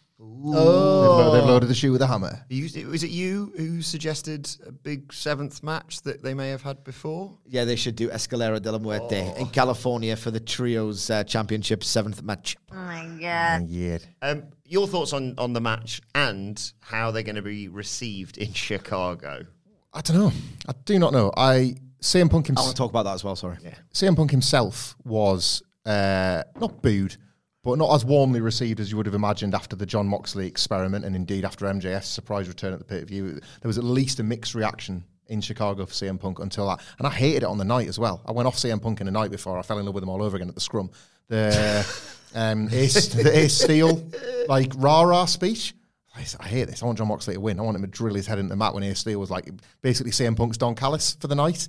[0.46, 2.46] Oh, they've, loaded the shoe with a hammer.
[2.50, 6.84] You, was it you who suggested a big seventh match that they may have had
[6.84, 7.38] before?
[7.48, 9.40] Yeah, they should do Escalera de la Muerte oh.
[9.40, 12.58] in California for the trios uh, championship seventh match.
[12.72, 13.70] Oh my god!
[13.70, 14.00] Yeah.
[14.22, 18.54] Um, your thoughts on on the match and how they're going to be received in
[18.54, 19.46] Chicago?
[19.94, 20.32] I don't know.
[20.68, 21.32] I do not know.
[21.38, 22.66] I CM Punk himself.
[22.66, 23.36] I want to talk about that as well.
[23.36, 23.58] Sorry.
[23.64, 23.76] Yeah.
[23.94, 27.16] CM Punk himself was uh, not booed
[27.64, 31.06] but not as warmly received as you would have imagined after the John Moxley experiment,
[31.06, 33.40] and indeed after MJF's surprise return at the pay per view.
[33.62, 37.08] There was at least a mixed reaction in Chicago for CM Punk until that, and
[37.08, 38.22] I hated it on the night as well.
[38.26, 39.58] I went off CM Punk in the night before.
[39.58, 40.92] I fell in love with him all over again at the scrum.
[41.30, 41.86] The
[42.36, 44.04] um, Ace, the Ace Steel
[44.48, 45.74] like rah rah speech.
[46.16, 46.84] I, hate this.
[46.84, 47.60] I want John Moxley to win.
[47.60, 49.50] I want him to drill his head into the mat when Ace Steel was like
[49.82, 51.68] basically CM Punk's Don Callis for the night.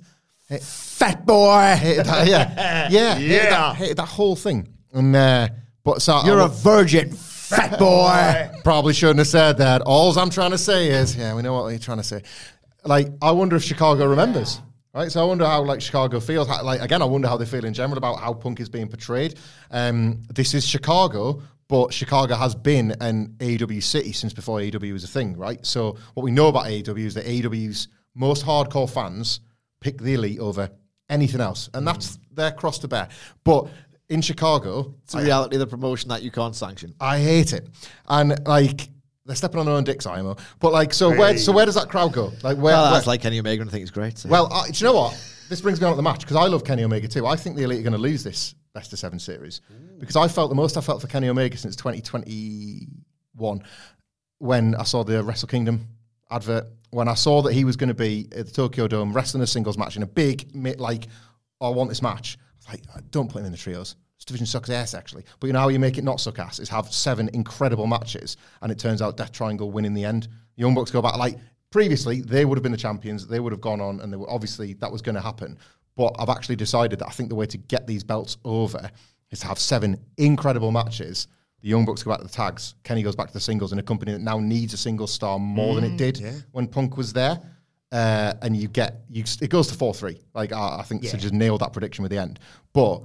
[0.61, 1.75] Fat boy.
[1.79, 3.15] Hated that, yeah, yeah, yeah.
[3.15, 4.67] Hated that, hated that whole thing.
[4.93, 5.49] And uh,
[5.85, 8.49] but so you're a virgin, fat boy.
[8.63, 9.81] Probably shouldn't have said that.
[9.83, 12.23] All I'm trying to say is, yeah, we know what you're trying to say.
[12.83, 14.59] Like, I wonder if Chicago remembers.
[14.95, 16.47] Right, so I wonder how like Chicago feels.
[16.47, 18.87] How, like again, I wonder how they feel in general about how Punk is being
[18.87, 19.37] portrayed.
[19.69, 25.03] Um, this is Chicago, but Chicago has been an AEW city since before AEW was
[25.03, 25.63] a thing, right?
[25.65, 29.41] So what we know about AEW is that AEW's most hardcore fans
[29.81, 30.71] pick the elite over
[31.09, 33.09] anything else, and that's their cross to bear.
[33.43, 33.67] But
[34.09, 34.93] in Chicago.
[35.03, 36.93] It's the reality of the promotion that you can't sanction.
[36.99, 37.67] I hate it.
[38.07, 38.89] And like
[39.25, 40.37] they're stepping on their own dicks, IMO.
[40.59, 41.17] But like, so hey.
[41.17, 42.31] where so where does that crowd go?
[42.43, 42.75] Like where?
[42.75, 44.17] Well, that's like Kenny Omega, and I think it's great.
[44.17, 44.29] So.
[44.29, 45.13] Well, uh, do you know what?
[45.49, 47.25] This brings me on to the match because I love Kenny Omega too.
[47.27, 49.61] I think the Elite are going to lose this best of seven series
[49.99, 53.63] because I felt the most I felt for Kenny Omega since 2021
[54.39, 55.87] when I saw the Wrestle Kingdom
[56.29, 56.65] advert.
[56.91, 59.47] When I saw that he was going to be at the Tokyo Dome wrestling a
[59.47, 61.07] singles match in a big, like,
[61.59, 62.37] oh, I want this match.
[62.67, 63.95] I like, uh, don't put him in the trios.
[64.17, 65.25] This division sucks ass, actually.
[65.39, 68.37] But you know how you make it not suck ass is have seven incredible matches,
[68.61, 70.23] and it turns out Death Triangle win in the end.
[70.55, 71.37] The Young Bucks go back like
[71.71, 73.27] previously they would have been the champions.
[73.27, 75.57] They would have gone on, and they were obviously that was going to happen.
[75.95, 78.89] But I've actually decided that I think the way to get these belts over
[79.31, 81.27] is to have seven incredible matches.
[81.61, 82.75] The Young Bucks go back to the tags.
[82.83, 85.39] Kenny goes back to the singles in a company that now needs a single star
[85.39, 87.41] more than it mm, did when Punk was there.
[87.91, 90.19] Uh, and you get you, it goes to four three.
[90.33, 92.39] Like I, I think to just nailed that prediction with the end.
[92.73, 93.03] But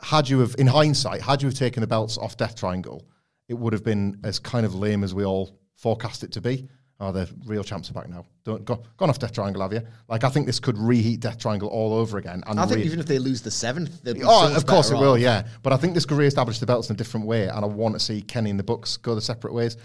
[0.00, 3.04] had you have, in hindsight, had you have taken the belts off Death Triangle,
[3.48, 6.68] it would have been as kind of lame as we all forecast it to be.
[7.00, 8.24] Oh, the real champs are back now.
[8.42, 9.82] Don't go gone off Death Triangle, have you?
[10.08, 12.42] Like I think this could reheat Death Triangle all over again.
[12.48, 14.66] And I think re- even if they lose the seventh, they'll be Oh, so of
[14.66, 15.46] course it better will, yeah.
[15.62, 17.94] But I think this could re-establish the belts in a different way, and I want
[17.94, 19.76] to see Kenny and the Bucks go the separate ways.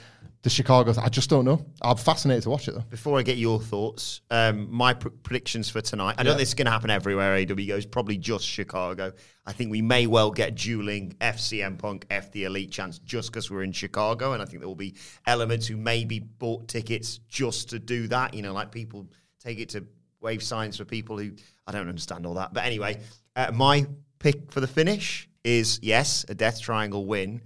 [0.43, 1.65] The Chicago, th- I just don't know.
[1.81, 2.83] I'm fascinated to watch it though.
[2.89, 6.15] Before I get your thoughts, um, my pr- predictions for tonight.
[6.17, 7.37] I know this is going to happen everywhere.
[7.37, 9.13] AEW goes probably just Chicago.
[9.45, 13.49] I think we may well get dueling FCM Punk, F the Elite chance just because
[13.49, 17.69] we're in Chicago, and I think there will be elements who maybe bought tickets just
[17.69, 18.33] to do that.
[18.33, 19.07] You know, like people
[19.41, 19.85] take it to
[20.19, 21.31] wave signs for people who
[21.67, 22.53] I don't understand all that.
[22.53, 22.99] But anyway,
[23.37, 23.87] uh, my
[24.19, 27.41] pick for the finish is yes, a Death Triangle win.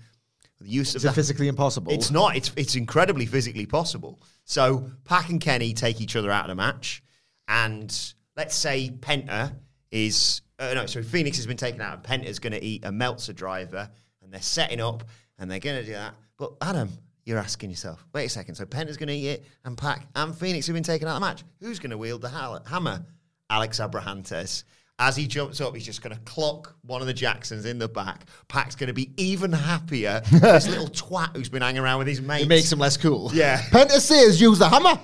[0.59, 1.91] The use Is of it the- physically impossible?
[1.93, 2.35] it's not.
[2.35, 4.19] It's it's incredibly physically possible.
[4.43, 7.03] So Pac and Kenny take each other out of the match,
[7.47, 7.95] and
[8.35, 9.53] let's say Penta
[9.91, 10.85] is uh, no.
[10.85, 13.89] So Fénix has been taken out, and Penta's going to eat a Meltzer driver,
[14.23, 15.03] and they're setting up,
[15.37, 16.15] and they're going to do that.
[16.37, 16.89] But Adam,
[17.25, 18.55] you're asking yourself, wait a second.
[18.55, 21.21] So Penta's going to eat it, and Pac and Fénix have been taken out of
[21.21, 21.43] the match.
[21.61, 23.05] Who's going to wield the hammer?
[23.49, 24.63] Alex Abrahantes.
[24.99, 27.87] As he jumps up, he's just going to clock one of the Jacksons in the
[27.87, 28.25] back.
[28.47, 30.21] Pac's going to be even happier.
[30.31, 32.45] this little twat who's been hanging around with his mates.
[32.45, 33.29] it makes him less cool.
[33.31, 33.61] Yeah.
[33.69, 34.99] Penta says use the hammer.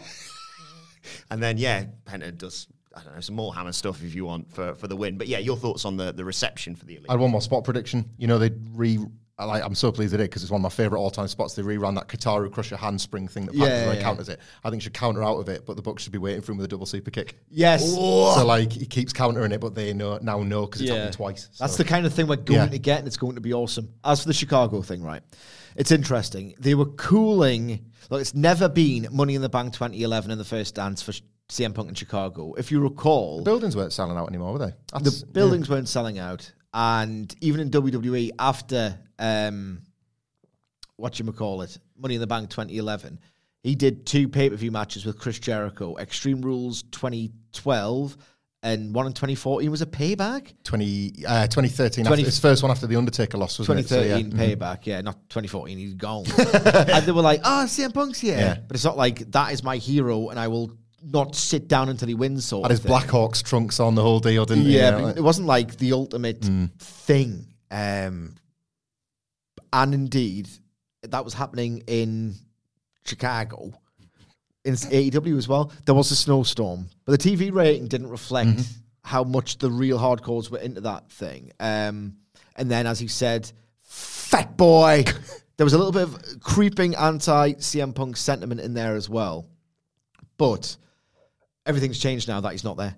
[1.29, 4.51] And then, yeah, Penta does, I don't know, some more hammer stuff if you want
[4.51, 5.19] for, for the win.
[5.19, 7.09] But yeah, your thoughts on the, the reception for the Elite?
[7.09, 8.09] I had one more spot prediction.
[8.17, 8.97] You know, they re.
[9.43, 11.53] I Like, I'm so pleased they did because it's one of my favorite all-time spots.
[11.55, 14.01] They reran that Kataru Crusher handspring thing that Yeah, yeah, yeah.
[14.01, 14.39] counters it.
[14.63, 16.57] I think should counter out of it, but the Bucks should be waiting for him
[16.57, 17.37] with a double super kick.
[17.49, 17.87] Yes.
[17.93, 21.49] So like he keeps countering it, but they know now know because it's happened twice.
[21.59, 22.67] That's the kind of thing we're going Yeah.
[22.67, 23.89] to get, and it's going to be awesome.
[24.03, 25.21] As for the Chicago thing, right?
[25.75, 26.55] It's interesting.
[26.59, 27.85] They were cooling.
[28.09, 31.13] Look, it's never been Money in the Bank 2011 in the first dance for
[31.49, 32.53] CM Punk in Chicago.
[32.53, 34.65] If you recall, buildings weren't selling out anymore, were they?
[34.93, 39.81] the That's- buildings weren't selling out, and even in WWE after um,
[40.97, 43.19] what you call it, Money in the Bank 2011,
[43.61, 45.97] he did two pay per view matches with Chris Jericho.
[45.97, 48.17] Extreme Rules 2012
[48.63, 50.53] and one in 2014 was a payback.
[50.63, 53.89] 20, uh, 2013, 20 after, his first one after the Undertaker loss, wasn't it?
[53.89, 54.17] So, yeah.
[54.17, 55.77] 2013 payback, yeah, not 2014.
[55.77, 58.57] He's gone, and they were like, "Oh, CM Punk's here," Yeah.
[58.65, 60.71] but it's not like that is my hero, and I will
[61.05, 62.45] not sit down until he wins.
[62.45, 62.81] Sort Had his.
[62.81, 64.77] Blackhawks trunks on the whole deal, didn't he?
[64.77, 66.71] Yeah, You know, like- it wasn't like the ultimate Mm.
[66.79, 67.47] thing.
[67.71, 68.35] Um,
[69.71, 70.47] and indeed,
[71.03, 72.35] that was happening in
[73.05, 73.73] Chicago,
[74.63, 75.71] in AEW as well.
[75.85, 78.79] There was a snowstorm, but the TV rating didn't reflect Mm-hmm.
[79.01, 81.51] how much the real hardcores were into that thing.
[81.59, 82.17] Um,
[82.55, 85.03] and then, as he said, "Fat boy,"
[85.57, 89.45] there was a little bit of creeping anti CM Punk sentiment in there as well.
[90.37, 90.77] But
[91.65, 92.95] everything's changed now that he's not there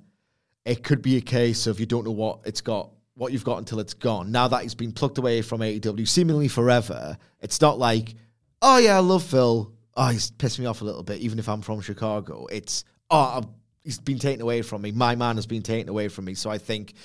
[0.65, 3.59] it could be a case of you don't know what it's got, what you've got
[3.59, 4.31] until it's gone.
[4.31, 8.15] Now that he's been plucked away from AEW seemingly forever, it's not like,
[8.61, 9.71] oh yeah, I love Phil.
[9.95, 12.47] Oh, he's pissed me off a little bit, even if I'm from Chicago.
[12.51, 13.49] It's oh, I'm,
[13.83, 14.91] he's been taken away from me.
[14.91, 16.33] My man has been taken away from me.
[16.33, 16.95] So I think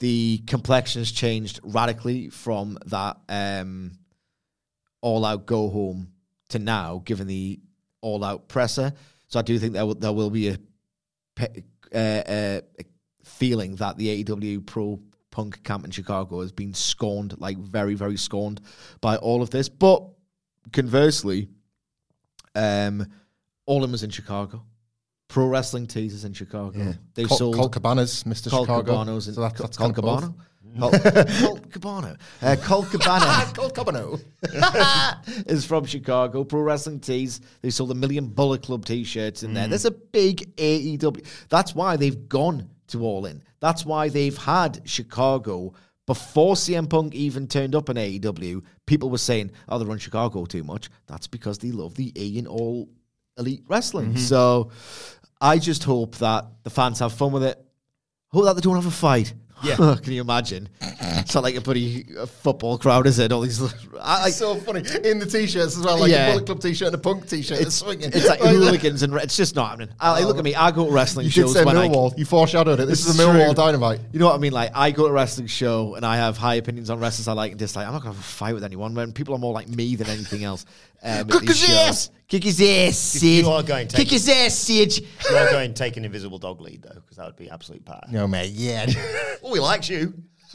[0.00, 3.92] the complexion has changed radically from that um,
[5.02, 6.08] all out go home
[6.48, 7.60] to now, given the
[8.00, 8.94] all out presser.
[9.28, 10.58] So I do think there will, there will be a
[11.40, 12.60] uh, uh,
[13.24, 18.16] feeling that the AEW pro punk camp in Chicago has been scorned, like very, very
[18.16, 18.60] scorned
[19.00, 19.68] by all of this.
[19.68, 20.04] But
[20.72, 21.48] conversely,
[22.54, 23.06] um,
[23.66, 24.64] all of them is in Chicago.
[25.28, 26.94] Pro Wrestling teasers in Chicago.
[27.14, 28.50] They've Col- sold Colt Cabana's Mr.
[28.50, 28.92] Colt Chicago.
[28.92, 29.94] Cabano's in so that's, Col- that's both.
[29.94, 30.34] Cabano.
[30.78, 30.94] Colt,
[31.40, 32.16] Colt Cabano.
[32.42, 34.18] Uh, Colt Cabana Colt Cabano.
[35.46, 36.44] is from Chicago.
[36.44, 37.40] Pro Wrestling Tees.
[37.62, 39.54] They sold a million Bullet Club t-shirts in Mm.
[39.54, 39.68] there.
[39.68, 41.24] There's a big AEW.
[41.48, 43.42] That's why they've gone to All In.
[43.60, 45.72] That's why they've had Chicago
[46.06, 48.62] before CM Punk even turned up in AEW.
[48.86, 52.36] People were saying, "Oh, they run Chicago too much." That's because they love the E
[52.38, 52.88] in All
[53.38, 54.08] Elite Wrestling.
[54.10, 54.18] Mm-hmm.
[54.18, 54.70] So,
[55.40, 57.58] I just hope that the fans have fun with it.
[58.28, 59.32] Hope that they don't have a fight.
[59.62, 59.76] Yeah.
[60.02, 60.68] Can you imagine?
[60.80, 62.04] It's not like a bloody
[62.42, 63.32] football crowd, is it?
[63.32, 63.62] All these,
[64.00, 66.28] I, It's so funny in the t-shirts as well, like Yeah.
[66.28, 67.60] a Bullet Club t-shirt and a punk t-shirt.
[67.60, 68.10] It's, swinging.
[68.12, 69.88] it's like hooligans and it's just not happening.
[70.00, 70.54] I, look at me.
[70.54, 72.16] I go to wrestling you did shows say when I Millwall.
[72.18, 72.86] You foreshadowed it.
[72.86, 74.00] This, This is a Millwall dynamite.
[74.12, 74.52] You know what I mean?
[74.52, 77.32] Like, I go to a wrestling show and I have high opinions on wrestlers I
[77.32, 77.86] like and dislike.
[77.86, 79.96] I'm not going to have a fight with anyone when people are more like me
[79.96, 80.66] than anything else.
[81.04, 82.10] Um, Kick his ass!
[82.26, 83.44] Kick his ass, Sid.
[83.44, 84.98] you are going to Kick his ass, Sid.
[84.98, 87.84] You are going to take an invisible dog lead though, because that would be absolute
[87.84, 88.02] power.
[88.10, 88.52] No, mate.
[88.52, 88.86] Yeah.
[89.46, 90.14] Oh, he likes you.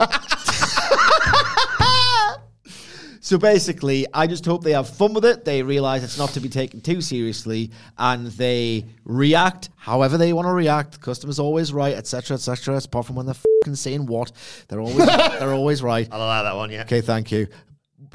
[3.22, 5.44] So basically, I just hope they have fun with it.
[5.44, 10.46] They realize it's not to be taken too seriously, and they react however they want
[10.48, 10.92] to react.
[10.92, 12.76] The customer's always right, etc., etc.
[12.78, 14.32] Apart from when they're saying what,
[14.68, 16.08] they're always they're always right.
[16.12, 16.82] I'll allow that one, yeah.
[16.82, 17.46] Okay, thank you.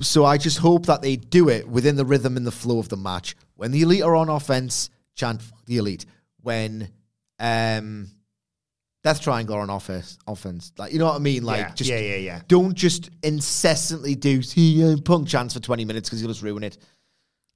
[0.01, 2.89] So I just hope that they do it within the rhythm and the flow of
[2.89, 3.35] the match.
[3.55, 6.05] When the elite are on offense, chant the elite.
[6.41, 6.89] When
[7.39, 8.11] um,
[9.03, 11.89] Death Triangle are on offense, offense, like you know what I mean, like Yeah, just
[11.89, 12.41] yeah, yeah, yeah.
[12.47, 16.77] Don't just incessantly do CM Punk chants for twenty minutes because you'll just ruin it.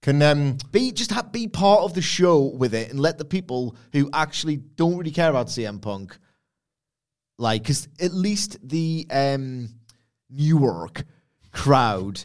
[0.02, 3.26] Can um, Be just ha- be part of the show with it and let the
[3.26, 6.18] people who actually don't really care about CM Punk,
[7.38, 9.70] like, because at least the um,
[10.30, 11.04] Newark
[11.52, 12.24] crowd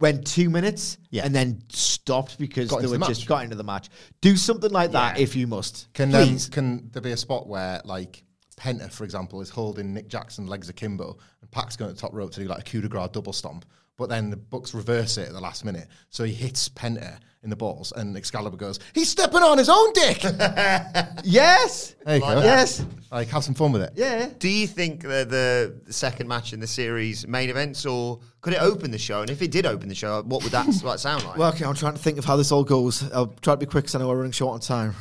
[0.00, 1.24] went two minutes Yeah.
[1.24, 3.28] and then stopped because Got they into were the just match.
[3.28, 3.88] got into the match.
[4.20, 5.22] Do something like that Yeah.
[5.22, 5.88] if you must.
[5.92, 6.48] Can um, Please.
[6.48, 8.24] can there be a spot where like
[8.56, 12.12] Penta, for example, is holding Nick Jackson legs akimbo, and Pac's going to the top
[12.14, 13.64] rope to do like a coup de grace double stomp,
[14.02, 17.50] but then the Bucks reverse it at the last minute, so he hits Penta in
[17.50, 20.22] the balls, and Excalibur goes, "He's stepping on his own dick."
[21.22, 21.94] yes.
[22.04, 22.40] There you go.
[22.40, 22.84] Yes.
[23.12, 23.92] Like have some fun with it.
[23.94, 24.28] Yeah.
[24.40, 28.54] Do you think that the, the second match in the series main events, or could
[28.54, 29.20] it open the show?
[29.20, 31.38] And if it did open the show, what would that, what sound like?
[31.38, 33.08] Well, okay, I'm trying to think of how this all goes.
[33.12, 34.94] I'll try to be quick because I know we're running short on time.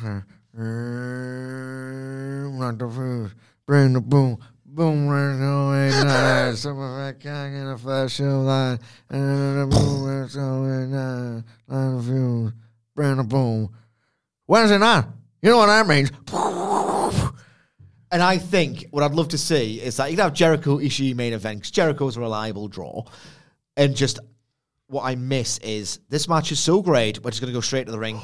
[3.65, 4.37] Bring the boom,
[4.81, 8.79] boom, Some of that gang in a fashion line,
[9.11, 12.51] and the boom, right away, line of views,
[12.95, 13.69] bring the boom.
[14.47, 15.05] Wednesday night,
[15.43, 16.09] you know what that means?
[18.11, 21.33] And I think what I'd love to see is that you'd have Jericho Ishii main
[21.33, 23.03] event because Jericho's a reliable draw,
[23.77, 24.19] and just
[24.87, 27.23] what I miss is this match is so great.
[27.23, 28.19] We're just going to go straight to the ring.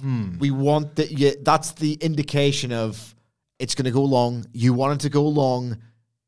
[0.00, 0.38] Hmm.
[0.38, 1.10] We want that.
[1.10, 3.14] Yeah, that's the indication of
[3.58, 4.46] it's going to go long.
[4.54, 5.76] You want it to go long.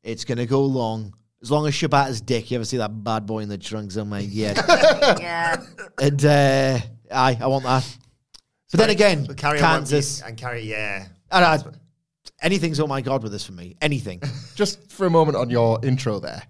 [0.03, 1.13] It's going to go long.
[1.41, 2.51] As long as Shibata's dick.
[2.51, 3.97] You ever see that bad boy in the trunks?
[3.97, 4.29] Oh my god!
[5.19, 5.63] Yeah.
[5.99, 6.79] and uh,
[7.11, 7.97] aye, I want that.
[8.71, 10.21] But then again, But carry Kansas.
[10.21, 11.05] and carry, yeah.
[11.31, 11.59] And I-
[12.41, 13.75] anything's oh my god with this for me.
[13.81, 14.21] Anything.
[14.55, 16.41] Just for a moment on your intro there.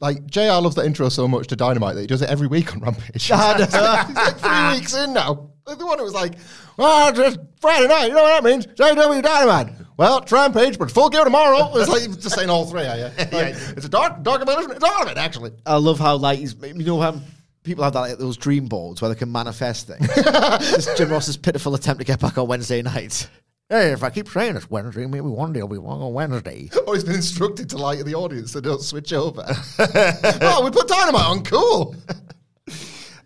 [0.00, 2.72] Like JR loves that intro so much to Dynamite that he does it every week
[2.74, 3.06] on Rampage.
[3.24, 5.50] He's like three weeks in now.
[5.66, 6.34] The one who was like,
[6.76, 8.06] "Well, just Friday night.
[8.06, 8.66] You know what that means?
[8.66, 11.70] JW Dynamite." Well, it's Rampage, but full gear tomorrow.
[11.76, 12.86] It's like just saying all three.
[12.86, 13.04] Are you?
[13.32, 14.72] Like, It's a dark, dark evolution.
[14.72, 15.52] It's all of it actually.
[15.64, 17.20] I love how like he's, you know how
[17.62, 20.06] people have that like, those dream boards where they can manifest things.
[20.14, 23.28] this Jim Ross's pitiful attempt to get back on Wednesday night.
[23.68, 26.70] Hey, if I keep saying it's Wednesday, maybe one day I'll be wrong on Wednesday.
[26.86, 29.44] Or he's been instructed to lie to the audience so don't switch over.
[29.48, 31.42] oh, we put Dynamite on.
[31.42, 31.96] Cool.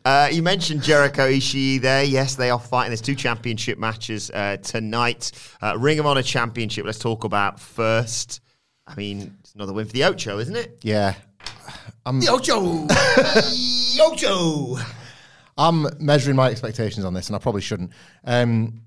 [0.04, 2.02] Uh, you mentioned Jericho Ishii there.
[2.04, 2.90] Yes, they are fighting.
[2.90, 5.32] There's two championship matches uh, tonight.
[5.62, 6.86] Uh, Ring of Honor Championship.
[6.86, 8.40] Let's talk about first.
[8.86, 10.78] I mean, it's another win for the Ocho, isn't it?
[10.82, 11.14] Yeah.
[12.06, 12.86] I'm, The Ocho.
[12.86, 14.76] the Ocho.
[15.58, 17.92] I'm measuring my expectations on this, and I probably shouldn't.
[18.24, 18.80] Um,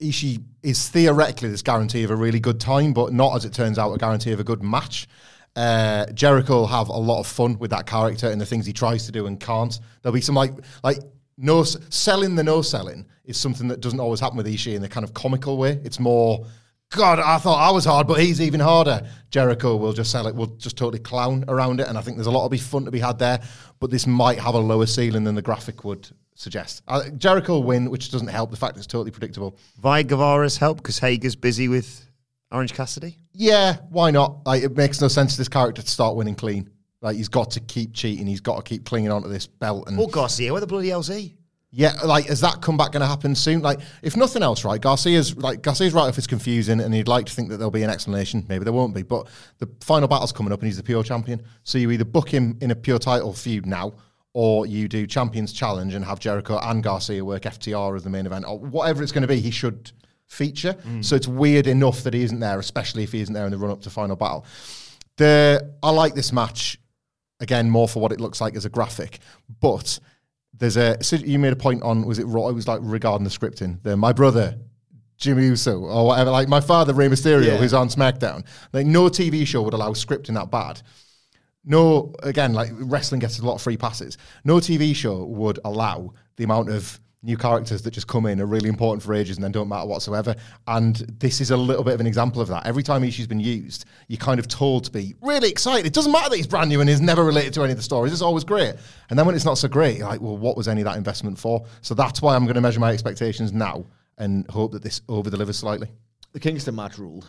[0.00, 3.78] Ishii is theoretically this guarantee of a really good time, but not, as it turns
[3.78, 5.06] out, a guarantee of a good match.
[5.56, 8.72] Uh, Jericho will have a lot of fun with that character and the things he
[8.72, 9.78] tries to do and can't.
[10.02, 10.98] There'll be some like like
[11.36, 14.88] no selling the no selling is something that doesn't always happen with Ishii in the
[14.88, 15.80] kind of comical way.
[15.84, 16.46] It's more.
[16.90, 19.08] God, I thought I was hard, but he's even harder.
[19.30, 22.28] Jericho will just sell it, We'll just totally clown around it, and I think there's
[22.28, 23.40] a lot of fun to be had there.
[23.80, 26.82] But this might have a lower ceiling than the graphic would suggest.
[26.86, 29.56] Uh, Jericho win, which doesn't help the fact it's totally predictable.
[29.80, 32.06] Vi Guevara's help because Hager's busy with
[32.54, 33.18] Orange Cassidy.
[33.32, 34.46] Yeah, why not?
[34.46, 36.70] Like, it makes no sense to this character to start winning clean.
[37.00, 38.26] Like, he's got to keep cheating.
[38.26, 39.88] He's got to keep clinging onto this belt.
[39.88, 40.52] And Or Garcia.
[40.52, 41.36] Where the bloody hell's he?
[41.76, 43.60] yeah, like, is that comeback going to happen soon?
[43.60, 44.80] Like, if nothing else, right?
[44.80, 47.82] Garcia's like Garcia's right if it's confusing, and he'd like to think that there'll be
[47.82, 48.46] an explanation.
[48.48, 49.26] Maybe there won't be, but
[49.58, 51.42] the final battle's coming up, and he's the pure champion.
[51.64, 53.94] So you either book him in a pure title feud now,
[54.34, 58.26] or you do Champions Challenge and have Jericho and Garcia work FTR as the main
[58.26, 59.40] event, or whatever it's going to be.
[59.40, 59.90] He should
[60.26, 60.74] feature.
[60.86, 61.04] Mm.
[61.04, 63.58] So it's weird enough that he isn't there, especially if he isn't there in the
[63.58, 64.44] run up to final battle.
[65.16, 66.78] The I like this match
[67.40, 69.18] again more for what it looks like as a graphic,
[69.60, 69.98] but
[70.56, 72.48] there's a so you made a point on was it Raw?
[72.48, 73.82] It was like regarding the scripting.
[73.82, 74.58] The my brother
[75.16, 77.56] Jimmy Uso or whatever, like my father Rey Mysterio, Yeah.
[77.56, 78.44] who's on SmackDown.
[78.72, 80.82] Like no TV show would allow scripting that bad.
[81.64, 84.18] no, again, like wrestling gets a lot of free passes.
[84.44, 88.46] No TV show would allow the amount of new characters that just come in are
[88.46, 90.34] really important for ages and then don't matter whatsoever.
[90.66, 92.66] And this is a little bit of an example of that.
[92.66, 95.86] Every time Ishii's been used, you're kind of told to be really excited.
[95.86, 97.82] It doesn't matter that he's brand new and is never related to any of the
[97.82, 98.12] stories.
[98.12, 98.74] It's always great.
[99.10, 100.96] And then when it's not so great, you're like, well, what was any of that
[100.96, 101.64] investment for?
[101.80, 103.86] So that's why I'm going to measure my expectations now
[104.18, 105.88] and hope that this over delivers slightly.
[106.32, 107.28] The Kingston match ruled.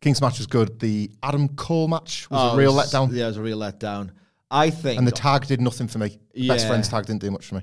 [0.00, 0.78] King's match was good.
[0.80, 3.12] The Adam Cole match was a oh, real Oh, was- letdown.
[3.12, 4.10] Yeah, it was a real letdown.
[4.50, 6.18] I think And the tag did nothing for me.
[6.34, 7.62] The Best friends tag didn't do much for me.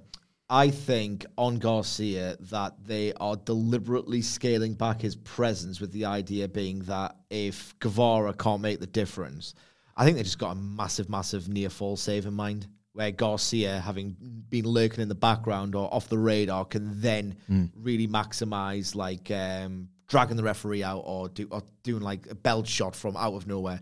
[0.50, 6.48] I think on Garcia that they are deliberately scaling back his presence with the idea
[6.48, 9.56] being that if Guevara can't make the difference,
[9.98, 12.68] I think they just got a massive, massive near fall save in mind.
[12.94, 14.16] Where Garcia, having
[14.50, 17.36] been lurking in the background or off the radar, can then
[17.76, 22.68] really maximize like um, dragging the referee out or, do, or doing like a belt
[22.68, 23.82] shot from out of nowhere.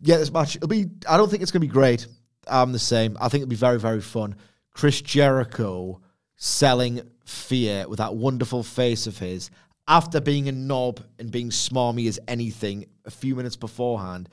[0.00, 0.86] Yeah, this match it'll be.
[1.08, 2.08] I don't think it's going to be great.
[2.48, 3.16] I'm the same.
[3.20, 4.34] I think it'll be very, very fun.
[4.72, 6.00] Chris Jericho
[6.36, 9.50] selling fear with that wonderful face of his
[9.88, 14.28] after being a knob and being smarmy as anything a few minutes beforehand.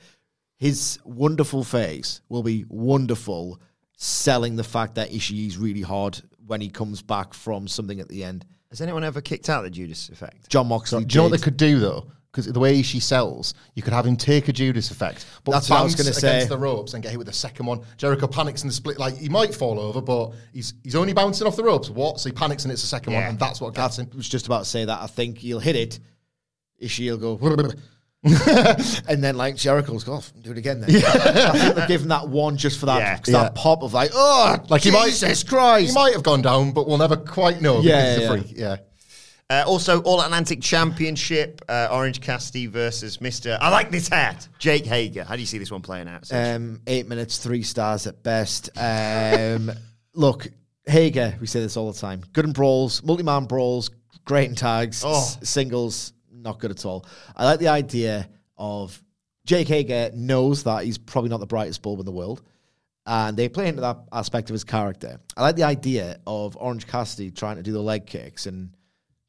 [0.56, 3.60] His wonderful face will be wonderful
[3.96, 8.24] selling the fact that Ishii's really hard when he comes back from something at the
[8.24, 8.44] end.
[8.70, 10.48] Has anyone ever kicked out the Judas effect?
[10.48, 11.04] Jon Moxley.
[11.04, 12.10] Do you know what they could do though?
[12.34, 15.70] Because the way Ishii sells, you could have him take a Judas effect, but That's
[15.70, 16.28] what I was bounce gonna say.
[16.30, 17.82] against the ropes and get hit with the second one.
[17.96, 21.46] Jericho panics in the split, like he might fall over, but he's he's only bouncing
[21.46, 21.90] off the ropes.
[21.90, 22.18] What?
[22.18, 23.28] So he panics and it's the second one, Yeah.
[23.28, 24.10] and that's what gets him.
[24.16, 25.00] was just about to say that.
[25.00, 26.00] I think he'll hit it.
[26.82, 27.70] Ishii will go,
[29.08, 30.80] and then like Jericho's go off oh, and do it again.
[30.80, 33.16] Then I think they've given that one just for that, Yeah.
[33.18, 35.88] 'cause that pop of like, oh, Like he might, Jesus Christ.
[35.88, 37.80] he might have gone down, but we'll never quite know.
[37.80, 38.58] Yeah, because he's yeah, a freak.
[38.58, 38.76] Yeah.
[39.50, 43.58] Uh, also, All Atlantic Championship, uh, Orange Cassidy versus Mr.
[43.60, 45.22] I like this hat, Jake Hager.
[45.22, 46.32] How do you see this one playing out?
[46.32, 48.70] Um, eight minutes, three stars at best.
[48.76, 49.70] Um,
[50.14, 50.48] look,
[50.86, 52.22] Hager, we say this all the time.
[52.32, 53.90] Good in brawls, multi-man brawls,
[54.24, 55.12] great in tags, Oh.
[55.18, 57.04] s- singles, not good at all.
[57.36, 59.00] I like the idea of
[59.44, 62.40] Jake Hager knows that he's probably not the brightest bulb in the world.
[63.06, 65.20] And they play into that aspect of his character.
[65.36, 68.70] I like the idea of Orange Cassidy trying to do the leg kicks and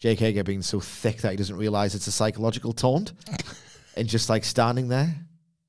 [0.05, 3.13] Jake Hager being so thick that he doesn't realize it's a psychological taunt
[3.97, 5.15] and just like standing there,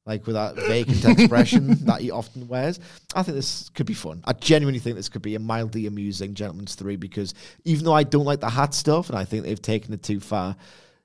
[0.04, 2.78] like with that vacant expression that he often wears.
[3.14, 4.20] I think this could be fun.
[4.26, 7.32] I genuinely think this could be a mildly amusing Gentleman's Three because
[7.64, 10.20] even though I don't like the hat stuff and I think they've taken it too
[10.20, 10.54] far,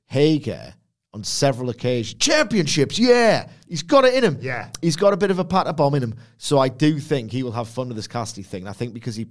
[0.08, 0.74] Hager
[1.14, 4.40] on several occasions, championships, yeah, he's got it in him.
[4.42, 4.72] Yeah.
[4.82, 6.16] He's got a bit of a patter bomb in him.
[6.38, 8.68] So I do think he will have fun with this Cassidy thing.
[8.68, 9.28] I think because he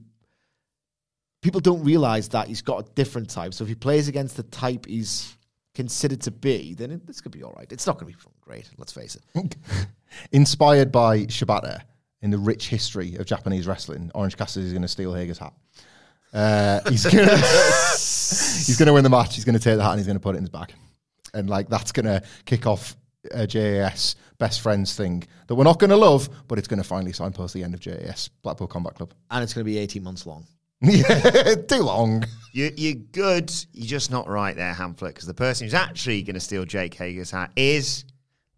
[1.41, 3.55] people don't realize that he's got a different type.
[3.55, 5.37] So if he plays against the type he's
[5.75, 7.71] considered to be, then it, this could be all right.
[7.71, 8.69] It's not going to be great.
[8.77, 9.57] Let's face it.
[10.33, 11.81] Inspired by Shibata
[12.23, 15.55] in the rich history of Japanese wrestling, Orange Cassidy is going to steal Hager's hat.
[16.33, 19.35] Uh, he's going to he's going to win the match.
[19.35, 20.73] He's going to take the hat and he's going to put it in his bag,
[21.35, 22.97] and like that's going to kick off
[23.33, 26.89] a JAS best friends thing that we're not going to love, but it's going to
[26.89, 29.13] finally signpost the end of JAS Blackpool Combat Club.
[29.31, 30.47] And it's going to be 18 months long.
[30.83, 32.25] yeah, too long.
[32.53, 33.53] you, you're good.
[33.73, 36.95] You're just not right there, Hamflett, because the person who's actually going to steal Jake
[36.95, 38.07] Hager's hat is.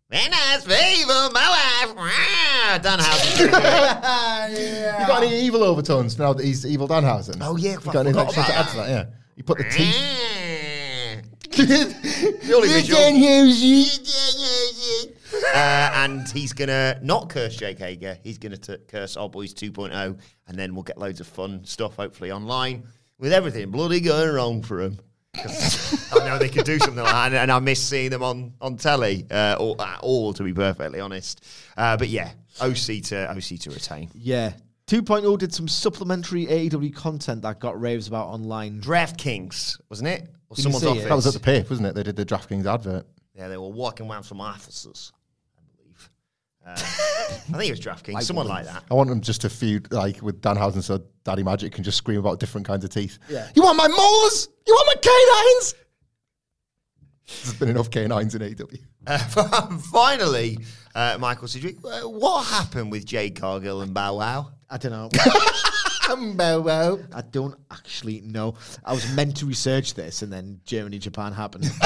[0.08, 1.96] Very nice favor, my wife.
[1.96, 3.46] Wow, Danhausen.
[5.00, 7.38] You got any evil overtones now that he's evil Danhausen?
[7.40, 8.88] Oh, yeah, you got forgot extra to add to that?
[8.88, 9.04] Yeah,
[9.36, 9.70] you put the ah.
[9.70, 10.32] teeth.
[11.52, 13.00] the only visual.
[15.54, 18.18] Uh, and he's gonna not curse Jake Hager.
[18.22, 22.30] He's gonna curse Our Boys 2.0, and then we'll get loads of fun stuff hopefully
[22.30, 22.84] online
[23.18, 24.98] with everything bloody going wrong for him.
[25.34, 28.52] I know they could do something like that, and, and I miss seeing them on
[28.60, 31.44] on telly uh, or at all, to be perfectly honest.
[31.76, 34.10] Uh, but yeah, OC to OC to retain.
[34.14, 34.52] Yeah.
[34.88, 38.80] 2.0 did some supplementary AEW content that got raves about online.
[38.80, 40.28] DraftKings, wasn't it?
[40.50, 40.90] Or Did someone's see it?
[40.90, 41.04] office.
[41.04, 41.94] That was at the PAPE, wasn't it?
[41.94, 43.06] They did the DraftKings advert.
[43.34, 45.21] Yeah, they were walking around some offices, I believe.
[46.64, 48.84] Uh, I think it was DraftKings, someone like that.
[48.90, 52.18] I want them just to feud like with Danhausen so Daddy Magic can just scream
[52.18, 53.18] about different kinds of teeth.
[53.28, 53.48] Yeah.
[53.54, 54.48] You want my molars?
[54.66, 55.74] You want my canines?
[57.26, 58.78] There's been enough canines in AEW.
[59.06, 60.58] Uh, finally,
[60.94, 64.52] uh, Michael Sidgwick, uh, what happened with Jade Cargill and Bow Wow?
[64.70, 65.08] I don't know.
[66.12, 68.54] Umbo I don't actually know.
[68.84, 71.70] I was meant to research this, and then Germany Japan happened.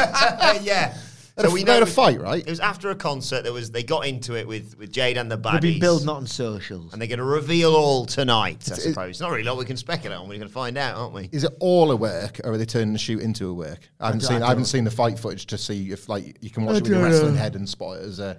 [0.62, 0.96] yeah.
[1.38, 2.42] So we had a fight, right?
[2.42, 3.42] It was after a concert.
[3.42, 5.52] There was they got into it with, with Jade and the baddies.
[5.52, 6.92] We've been building on socials.
[6.94, 8.66] and they're going to reveal all tonight.
[8.72, 10.28] I suppose it's not really a lot we can speculate on.
[10.28, 11.28] We're going to find out, aren't we?
[11.32, 13.80] Is it all a work, or are they turning the shoot into a work?
[14.00, 14.42] I haven't don't- seen.
[14.42, 16.78] I I, haven't seen the fight footage to see if like you can watch I
[16.78, 17.40] it with your wrestling know.
[17.40, 18.38] head and spot it as a.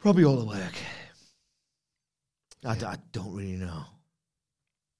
[0.00, 0.74] Probably all a work.
[2.64, 3.84] I, d- I don't really know.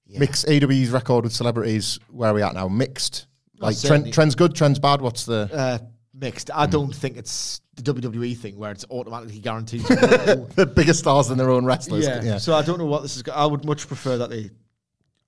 [0.08, 1.98] Mixed AEW's record with celebrities.
[2.10, 2.68] Where are we at now?
[2.68, 3.26] Mixed.
[3.58, 4.02] Like certainly.
[4.04, 5.00] trend, trend's good, trend's bad.
[5.00, 5.78] What's the Uh,
[6.18, 6.50] mixed.
[6.54, 9.82] I don't think it's the WWE thing where it's automatically guaranteed.
[9.82, 12.06] the biggest stars than their own wrestlers?
[12.06, 12.38] yeah.
[12.38, 13.22] So I don't know what this is.
[13.22, 14.50] go- I would much prefer that they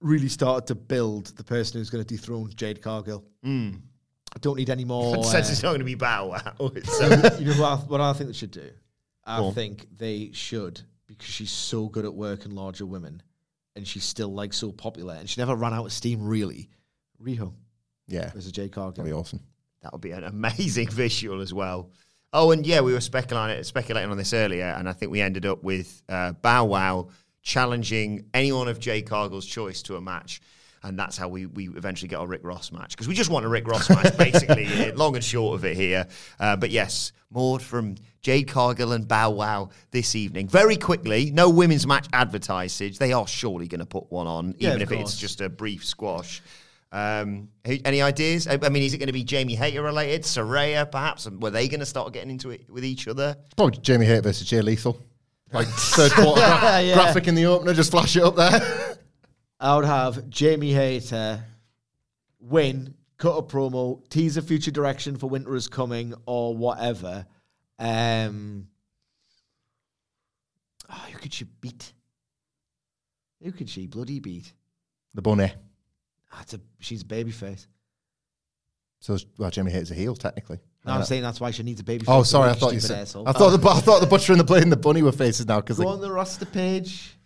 [0.01, 3.24] really started to build the person who's going to dethrone Jade Cargill.
[3.45, 5.16] I don't need any more.
[5.18, 6.70] It says uh, it's not going to be Bow Wow.
[6.74, 8.70] It's, uh, you know what I, what I think they should do?
[9.24, 9.55] I Go on.
[9.55, 13.22] think they should because she's so good at working larger women,
[13.76, 16.68] and she's still like so popular, and she never ran out of steam really.
[17.22, 17.53] Riho
[18.07, 19.05] yeah, versus Jade Cargill.
[19.05, 19.41] that'd be awesome.
[19.83, 21.91] That would be an amazing visual as well.
[22.33, 25.47] Oh, and yeah, we were speculating speculating on this earlier, and I think we ended
[25.47, 27.09] up with uh, Bow Wow
[27.43, 30.41] challenging anyone of Jade Cargill's choice to a match.
[30.83, 32.93] And that's how we, we eventually get our Rick Ross match.
[32.93, 36.07] Because we just want a Rick Ross match, basically, long and short of it here.
[36.39, 40.49] Uh, but yes, more from Jay Cargill and Bow Wow this evening.
[40.49, 44.70] Very quickly, no women's match advertised, They are surely going to put one on, Yeah,
[44.70, 46.41] even if it's just a brief squash.
[46.93, 48.47] Um, who- any ideas?
[48.49, 50.22] I, I mean, is it going to be Jamie Hayter related?
[50.22, 51.28] Saraya, perhaps?
[51.30, 53.36] Were they going to start getting into it with each other?
[53.57, 55.01] Probably Jamie Hayter versus Jay Lethal.
[55.53, 56.95] Like third quarter gra- Yeah.
[56.95, 58.97] graphic in the opener, just flash it up there.
[59.61, 61.45] I would have Jamie Hayter
[62.41, 67.26] win, cut a promo, tease a future direction for winter is coming or whatever.
[67.78, 68.68] Um,
[70.88, 71.93] oh, who could she beat?
[73.43, 74.53] Who could she bloody beat?
[75.14, 75.53] the bunny.
[76.41, 77.66] It's a, she's a baby face.
[79.01, 80.59] So well, Jamie Hayter's a heel technically.
[80.85, 82.05] No, I'm saying that's why she needs a baby.
[82.09, 83.01] Oh, sorry, I thought you said.
[83.03, 83.28] asshole.
[83.28, 85.47] I thought the I thought the butcher and the blade and the bunny were faces
[85.47, 87.16] now because Go on the roster page.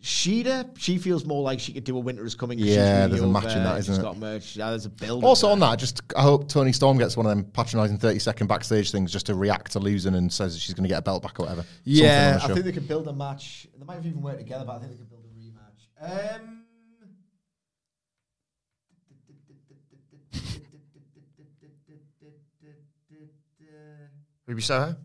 [0.00, 2.56] Sheeta, she feels more like she could do a winter is coming.
[2.58, 4.06] she's Yeah, really there's a match in over, that, she's isn't it?
[4.06, 4.54] got merch.
[4.56, 5.24] Yeah, there's a build.
[5.24, 8.46] Also on that, just I hope Toni Storm gets one of them patronising thirty second
[8.46, 11.24] backstage things just to react to losing and says she's going to get a belt
[11.24, 11.64] back or whatever.
[11.82, 13.66] Yeah, I think they could build a match.
[13.76, 16.36] They might have even worked together, but I think they could build a rematch.
[16.40, 16.57] Um,
[24.48, 24.96] Ruby Soho?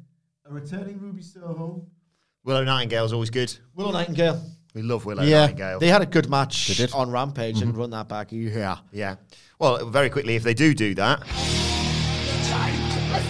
[0.46, 1.86] a returning Ruby Soho.
[2.46, 3.54] Willow Nightingale's always good.
[3.76, 4.42] Willow Nightingale.
[4.74, 5.80] We love Willow Yeah, Nightingale.
[5.80, 6.94] They had a good match They did.
[6.94, 7.80] on Rampage and mm-hmm.
[7.82, 8.30] run that back.
[8.32, 8.78] Yeah.
[8.94, 9.18] yeah.
[9.60, 11.24] Well, very quickly, if they do do that.
[11.28, 12.50] It's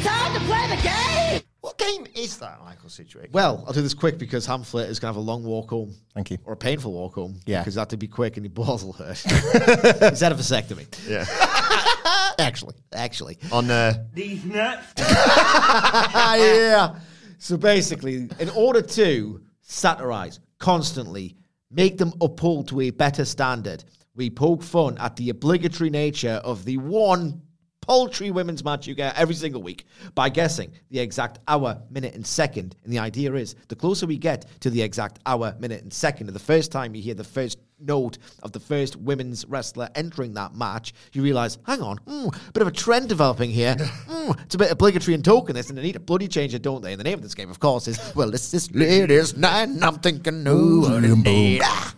[0.06, 1.42] time to play the game!
[1.62, 3.30] What game is that, Michael Sidgwick?
[3.34, 5.96] Well, I'll do this quick because Hamflett is going to have a long walk home.
[6.14, 6.38] Thank you.
[6.46, 7.40] Or a painful walk home.
[7.48, 7.62] Yeah.
[7.62, 9.18] Because that had to be quick and your balls will hurt.
[9.18, 10.86] He's had a vasectomy.
[11.10, 11.26] yeah.
[12.40, 12.76] Actually.
[12.94, 13.38] Actually.
[13.52, 14.86] On uh, these nuts.
[14.98, 16.96] yeah.
[17.38, 21.36] So basically, in order to satirize constantly,
[21.70, 23.84] make them uphold to a better standard,
[24.16, 27.42] we poke fun at the obligatory nature of the one
[27.86, 29.86] paltry women's match you get every single week
[30.16, 32.76] by guessing the exact hour, minute, and second.
[32.84, 36.30] And the idea is the closer we get to the exact hour, minute, and second
[36.30, 40.34] of the first time you hear the first note of the first women's wrestler entering
[40.34, 43.76] that match, you realize, hang on, mm, bit of a trend developing here.
[44.14, 46.82] Mm, it's a bit obligatory and tokenist, and they need a bloody change it, don't
[46.82, 46.92] they?
[46.92, 49.84] And the name of this game, of course, is well, this is ladies' night, and
[49.84, 51.60] I'm thinking, no, what a day.
[51.62, 51.96] Ah.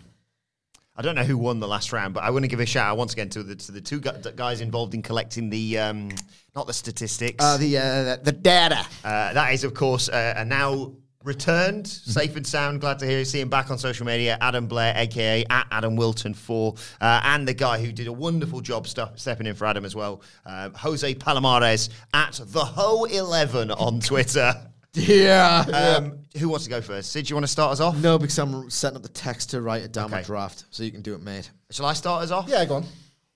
[0.97, 2.87] I don't know who won the last round, but I want to give a shout
[2.87, 6.09] out once again to the to the two guys involved in collecting the um,
[6.55, 7.43] not the statistics.
[7.43, 8.85] Uh, the uh, the data.
[9.03, 10.93] Uh, that is, of course, uh, a now
[11.25, 12.79] returned, safe and sound.
[12.81, 13.25] Glad to hear you.
[13.25, 14.37] see him back on social media.
[14.39, 18.61] Adam Blair, aka at Adam Wilton Four, uh, and the guy who did a wonderful
[18.61, 23.71] job stuff, stepping in for Adam as well, uh, Jose Palomares at the Ho Eleven
[23.71, 24.53] on Twitter.
[24.97, 25.97] Yeah.
[25.99, 27.11] Um, who wants to go first?
[27.11, 27.97] Sid, do you want to start us off?
[27.97, 30.25] no, because I'm setting up the text to write it down my Okay.
[30.25, 31.51] draft, so you can do it, mate.
[31.69, 32.47] Shall I start us off?
[32.47, 32.85] Yeah, go on.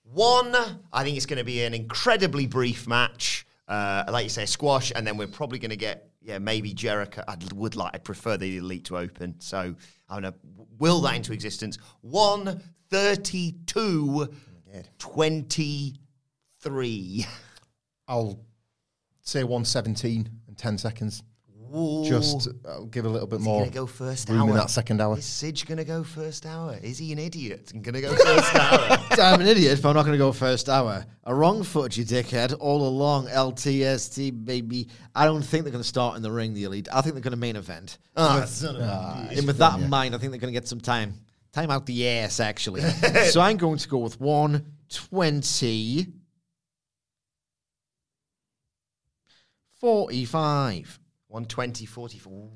[0.05, 0.55] One,
[0.93, 3.45] I think it's going to be an incredibly brief match.
[3.67, 7.23] Uh, like you say, squash, and then we're probably going to get, yeah, maybe Jericho.
[7.27, 9.35] I would like, I'd prefer the Elite to open.
[9.39, 9.75] So
[10.09, 10.39] I'm going to
[10.77, 11.77] will that into existence.
[12.01, 14.27] 132
[14.97, 17.25] 23.
[18.07, 18.39] I'll
[19.21, 21.23] say 117 in 10 seconds.
[21.75, 22.03] Ooh.
[22.07, 24.49] Just I'll give a little bit Is more going to go first room hour?
[24.49, 25.17] in that second hour.
[25.17, 26.77] Is Sidge going to go first hour?
[26.81, 28.97] Is he an idiot and going to go first hour?
[29.35, 31.05] I'm an idiot, but I'm not going to go first hour.
[31.25, 33.27] A wrong foot, you dickhead, all along.
[33.27, 34.87] LTST, baby.
[35.13, 36.87] I don't think they're going to start in the ring, the elite.
[36.91, 37.99] I think they're going to main event.
[38.17, 40.67] Ah, son of a- and with that in mind, I think they're going to get
[40.67, 41.13] some time.
[41.51, 42.81] Time out the ass, actually.
[43.31, 46.07] so I'm going to go with 120.
[49.79, 50.98] 45.
[51.29, 52.49] 120 44.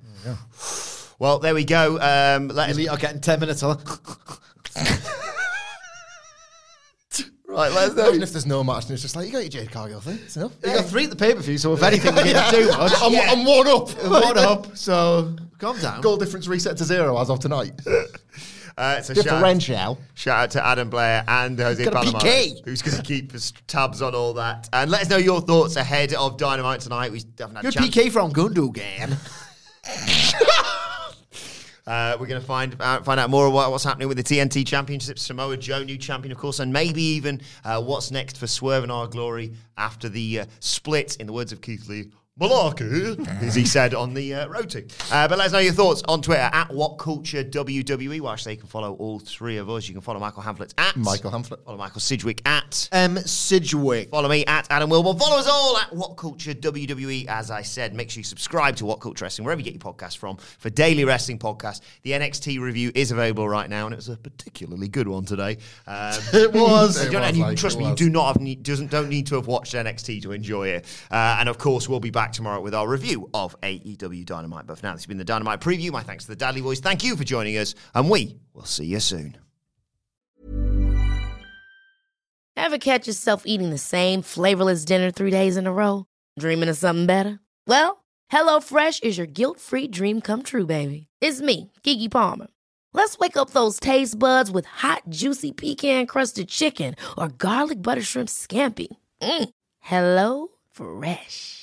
[1.19, 1.99] Well, there we go.
[1.99, 3.63] Um, let us Elite are getting 10 minutes.
[7.53, 8.05] Right, let's know.
[8.05, 10.17] Imagine if there's no match and it's just like, you got your Jade Cargill thing.
[10.24, 10.53] It's enough.
[10.63, 12.91] You got three at the pay per view, so if anything, we get much.
[12.99, 13.91] I'm, I'm one up.
[14.09, 14.76] One up.
[14.76, 16.01] So Calm down.
[16.01, 17.80] Goal difference reset to zero as of tonight.
[18.78, 19.99] Uh, so shout out, Differential.
[20.15, 22.19] shout out to Adam Blair and Jose Palomar,
[22.65, 23.32] who's going to keep
[23.67, 24.67] tabs on all that.
[24.74, 27.11] And let us know your thoughts ahead of Dynamite tonight.
[27.11, 29.17] We haven't had Good PK from Gundogan.
[31.86, 34.65] Uh, we're going to find out, find out more about what's happening with the TNT
[34.65, 35.19] Championship.
[35.19, 38.91] Samoa Joe, new champion, of course, and maybe even uh, what's next for Swerve and
[38.91, 42.09] Our Glory after the uh, split, in the words of Keith Lee.
[42.39, 44.84] Malarkey, as he said on the uh, road to.
[45.11, 48.21] Uh, but let us know your thoughts on Twitter at WhatCultureWWE.
[48.21, 49.88] Well, actually, you can follow all three of us.
[49.88, 51.63] You can follow Michael Hamflett at Michael Hamflett.
[51.63, 53.17] Follow Michael Sidgwick at M.
[53.19, 54.09] Sidgwick.
[54.09, 55.19] Follow me at Adam Wilbourn.
[55.19, 57.27] Follow us all at What Culture WWE.
[57.27, 59.93] As I said, make sure you subscribe to What Culture Wrestling, wherever you get your
[59.93, 61.81] podcast from, for daily wrestling podcasts.
[62.01, 65.57] The NXT review is available right now, and it was a particularly good one today.
[65.86, 66.97] Um, It was.
[67.03, 69.09] It was and you, like- trust it me, you do not have need, doesn't don't
[69.09, 70.86] need to have watched NXT to enjoy it.
[71.11, 74.67] Uh, and of course, we'll be back tomorrow with our review of AEW Dynamite.
[74.67, 75.91] But for now, this has been the Dynamite preview.
[75.91, 76.80] My thanks to the Dudley Boys.
[76.80, 79.38] Thank you for joining us, and we will see you soon.
[82.55, 86.05] Ever catch yourself eating the same flavorless dinner three days in a row?
[86.39, 87.39] Dreaming of something better?
[87.67, 91.07] Well, HelloFresh is your guilt free dream come true, baby.
[91.19, 92.47] It's me, Keke Palmer.
[92.93, 98.03] Let's wake up those taste buds with hot, juicy pecan crusted chicken or garlic butter
[98.03, 98.88] shrimp scampi.
[99.21, 99.49] Mm.
[99.80, 101.62] Hello Fresh.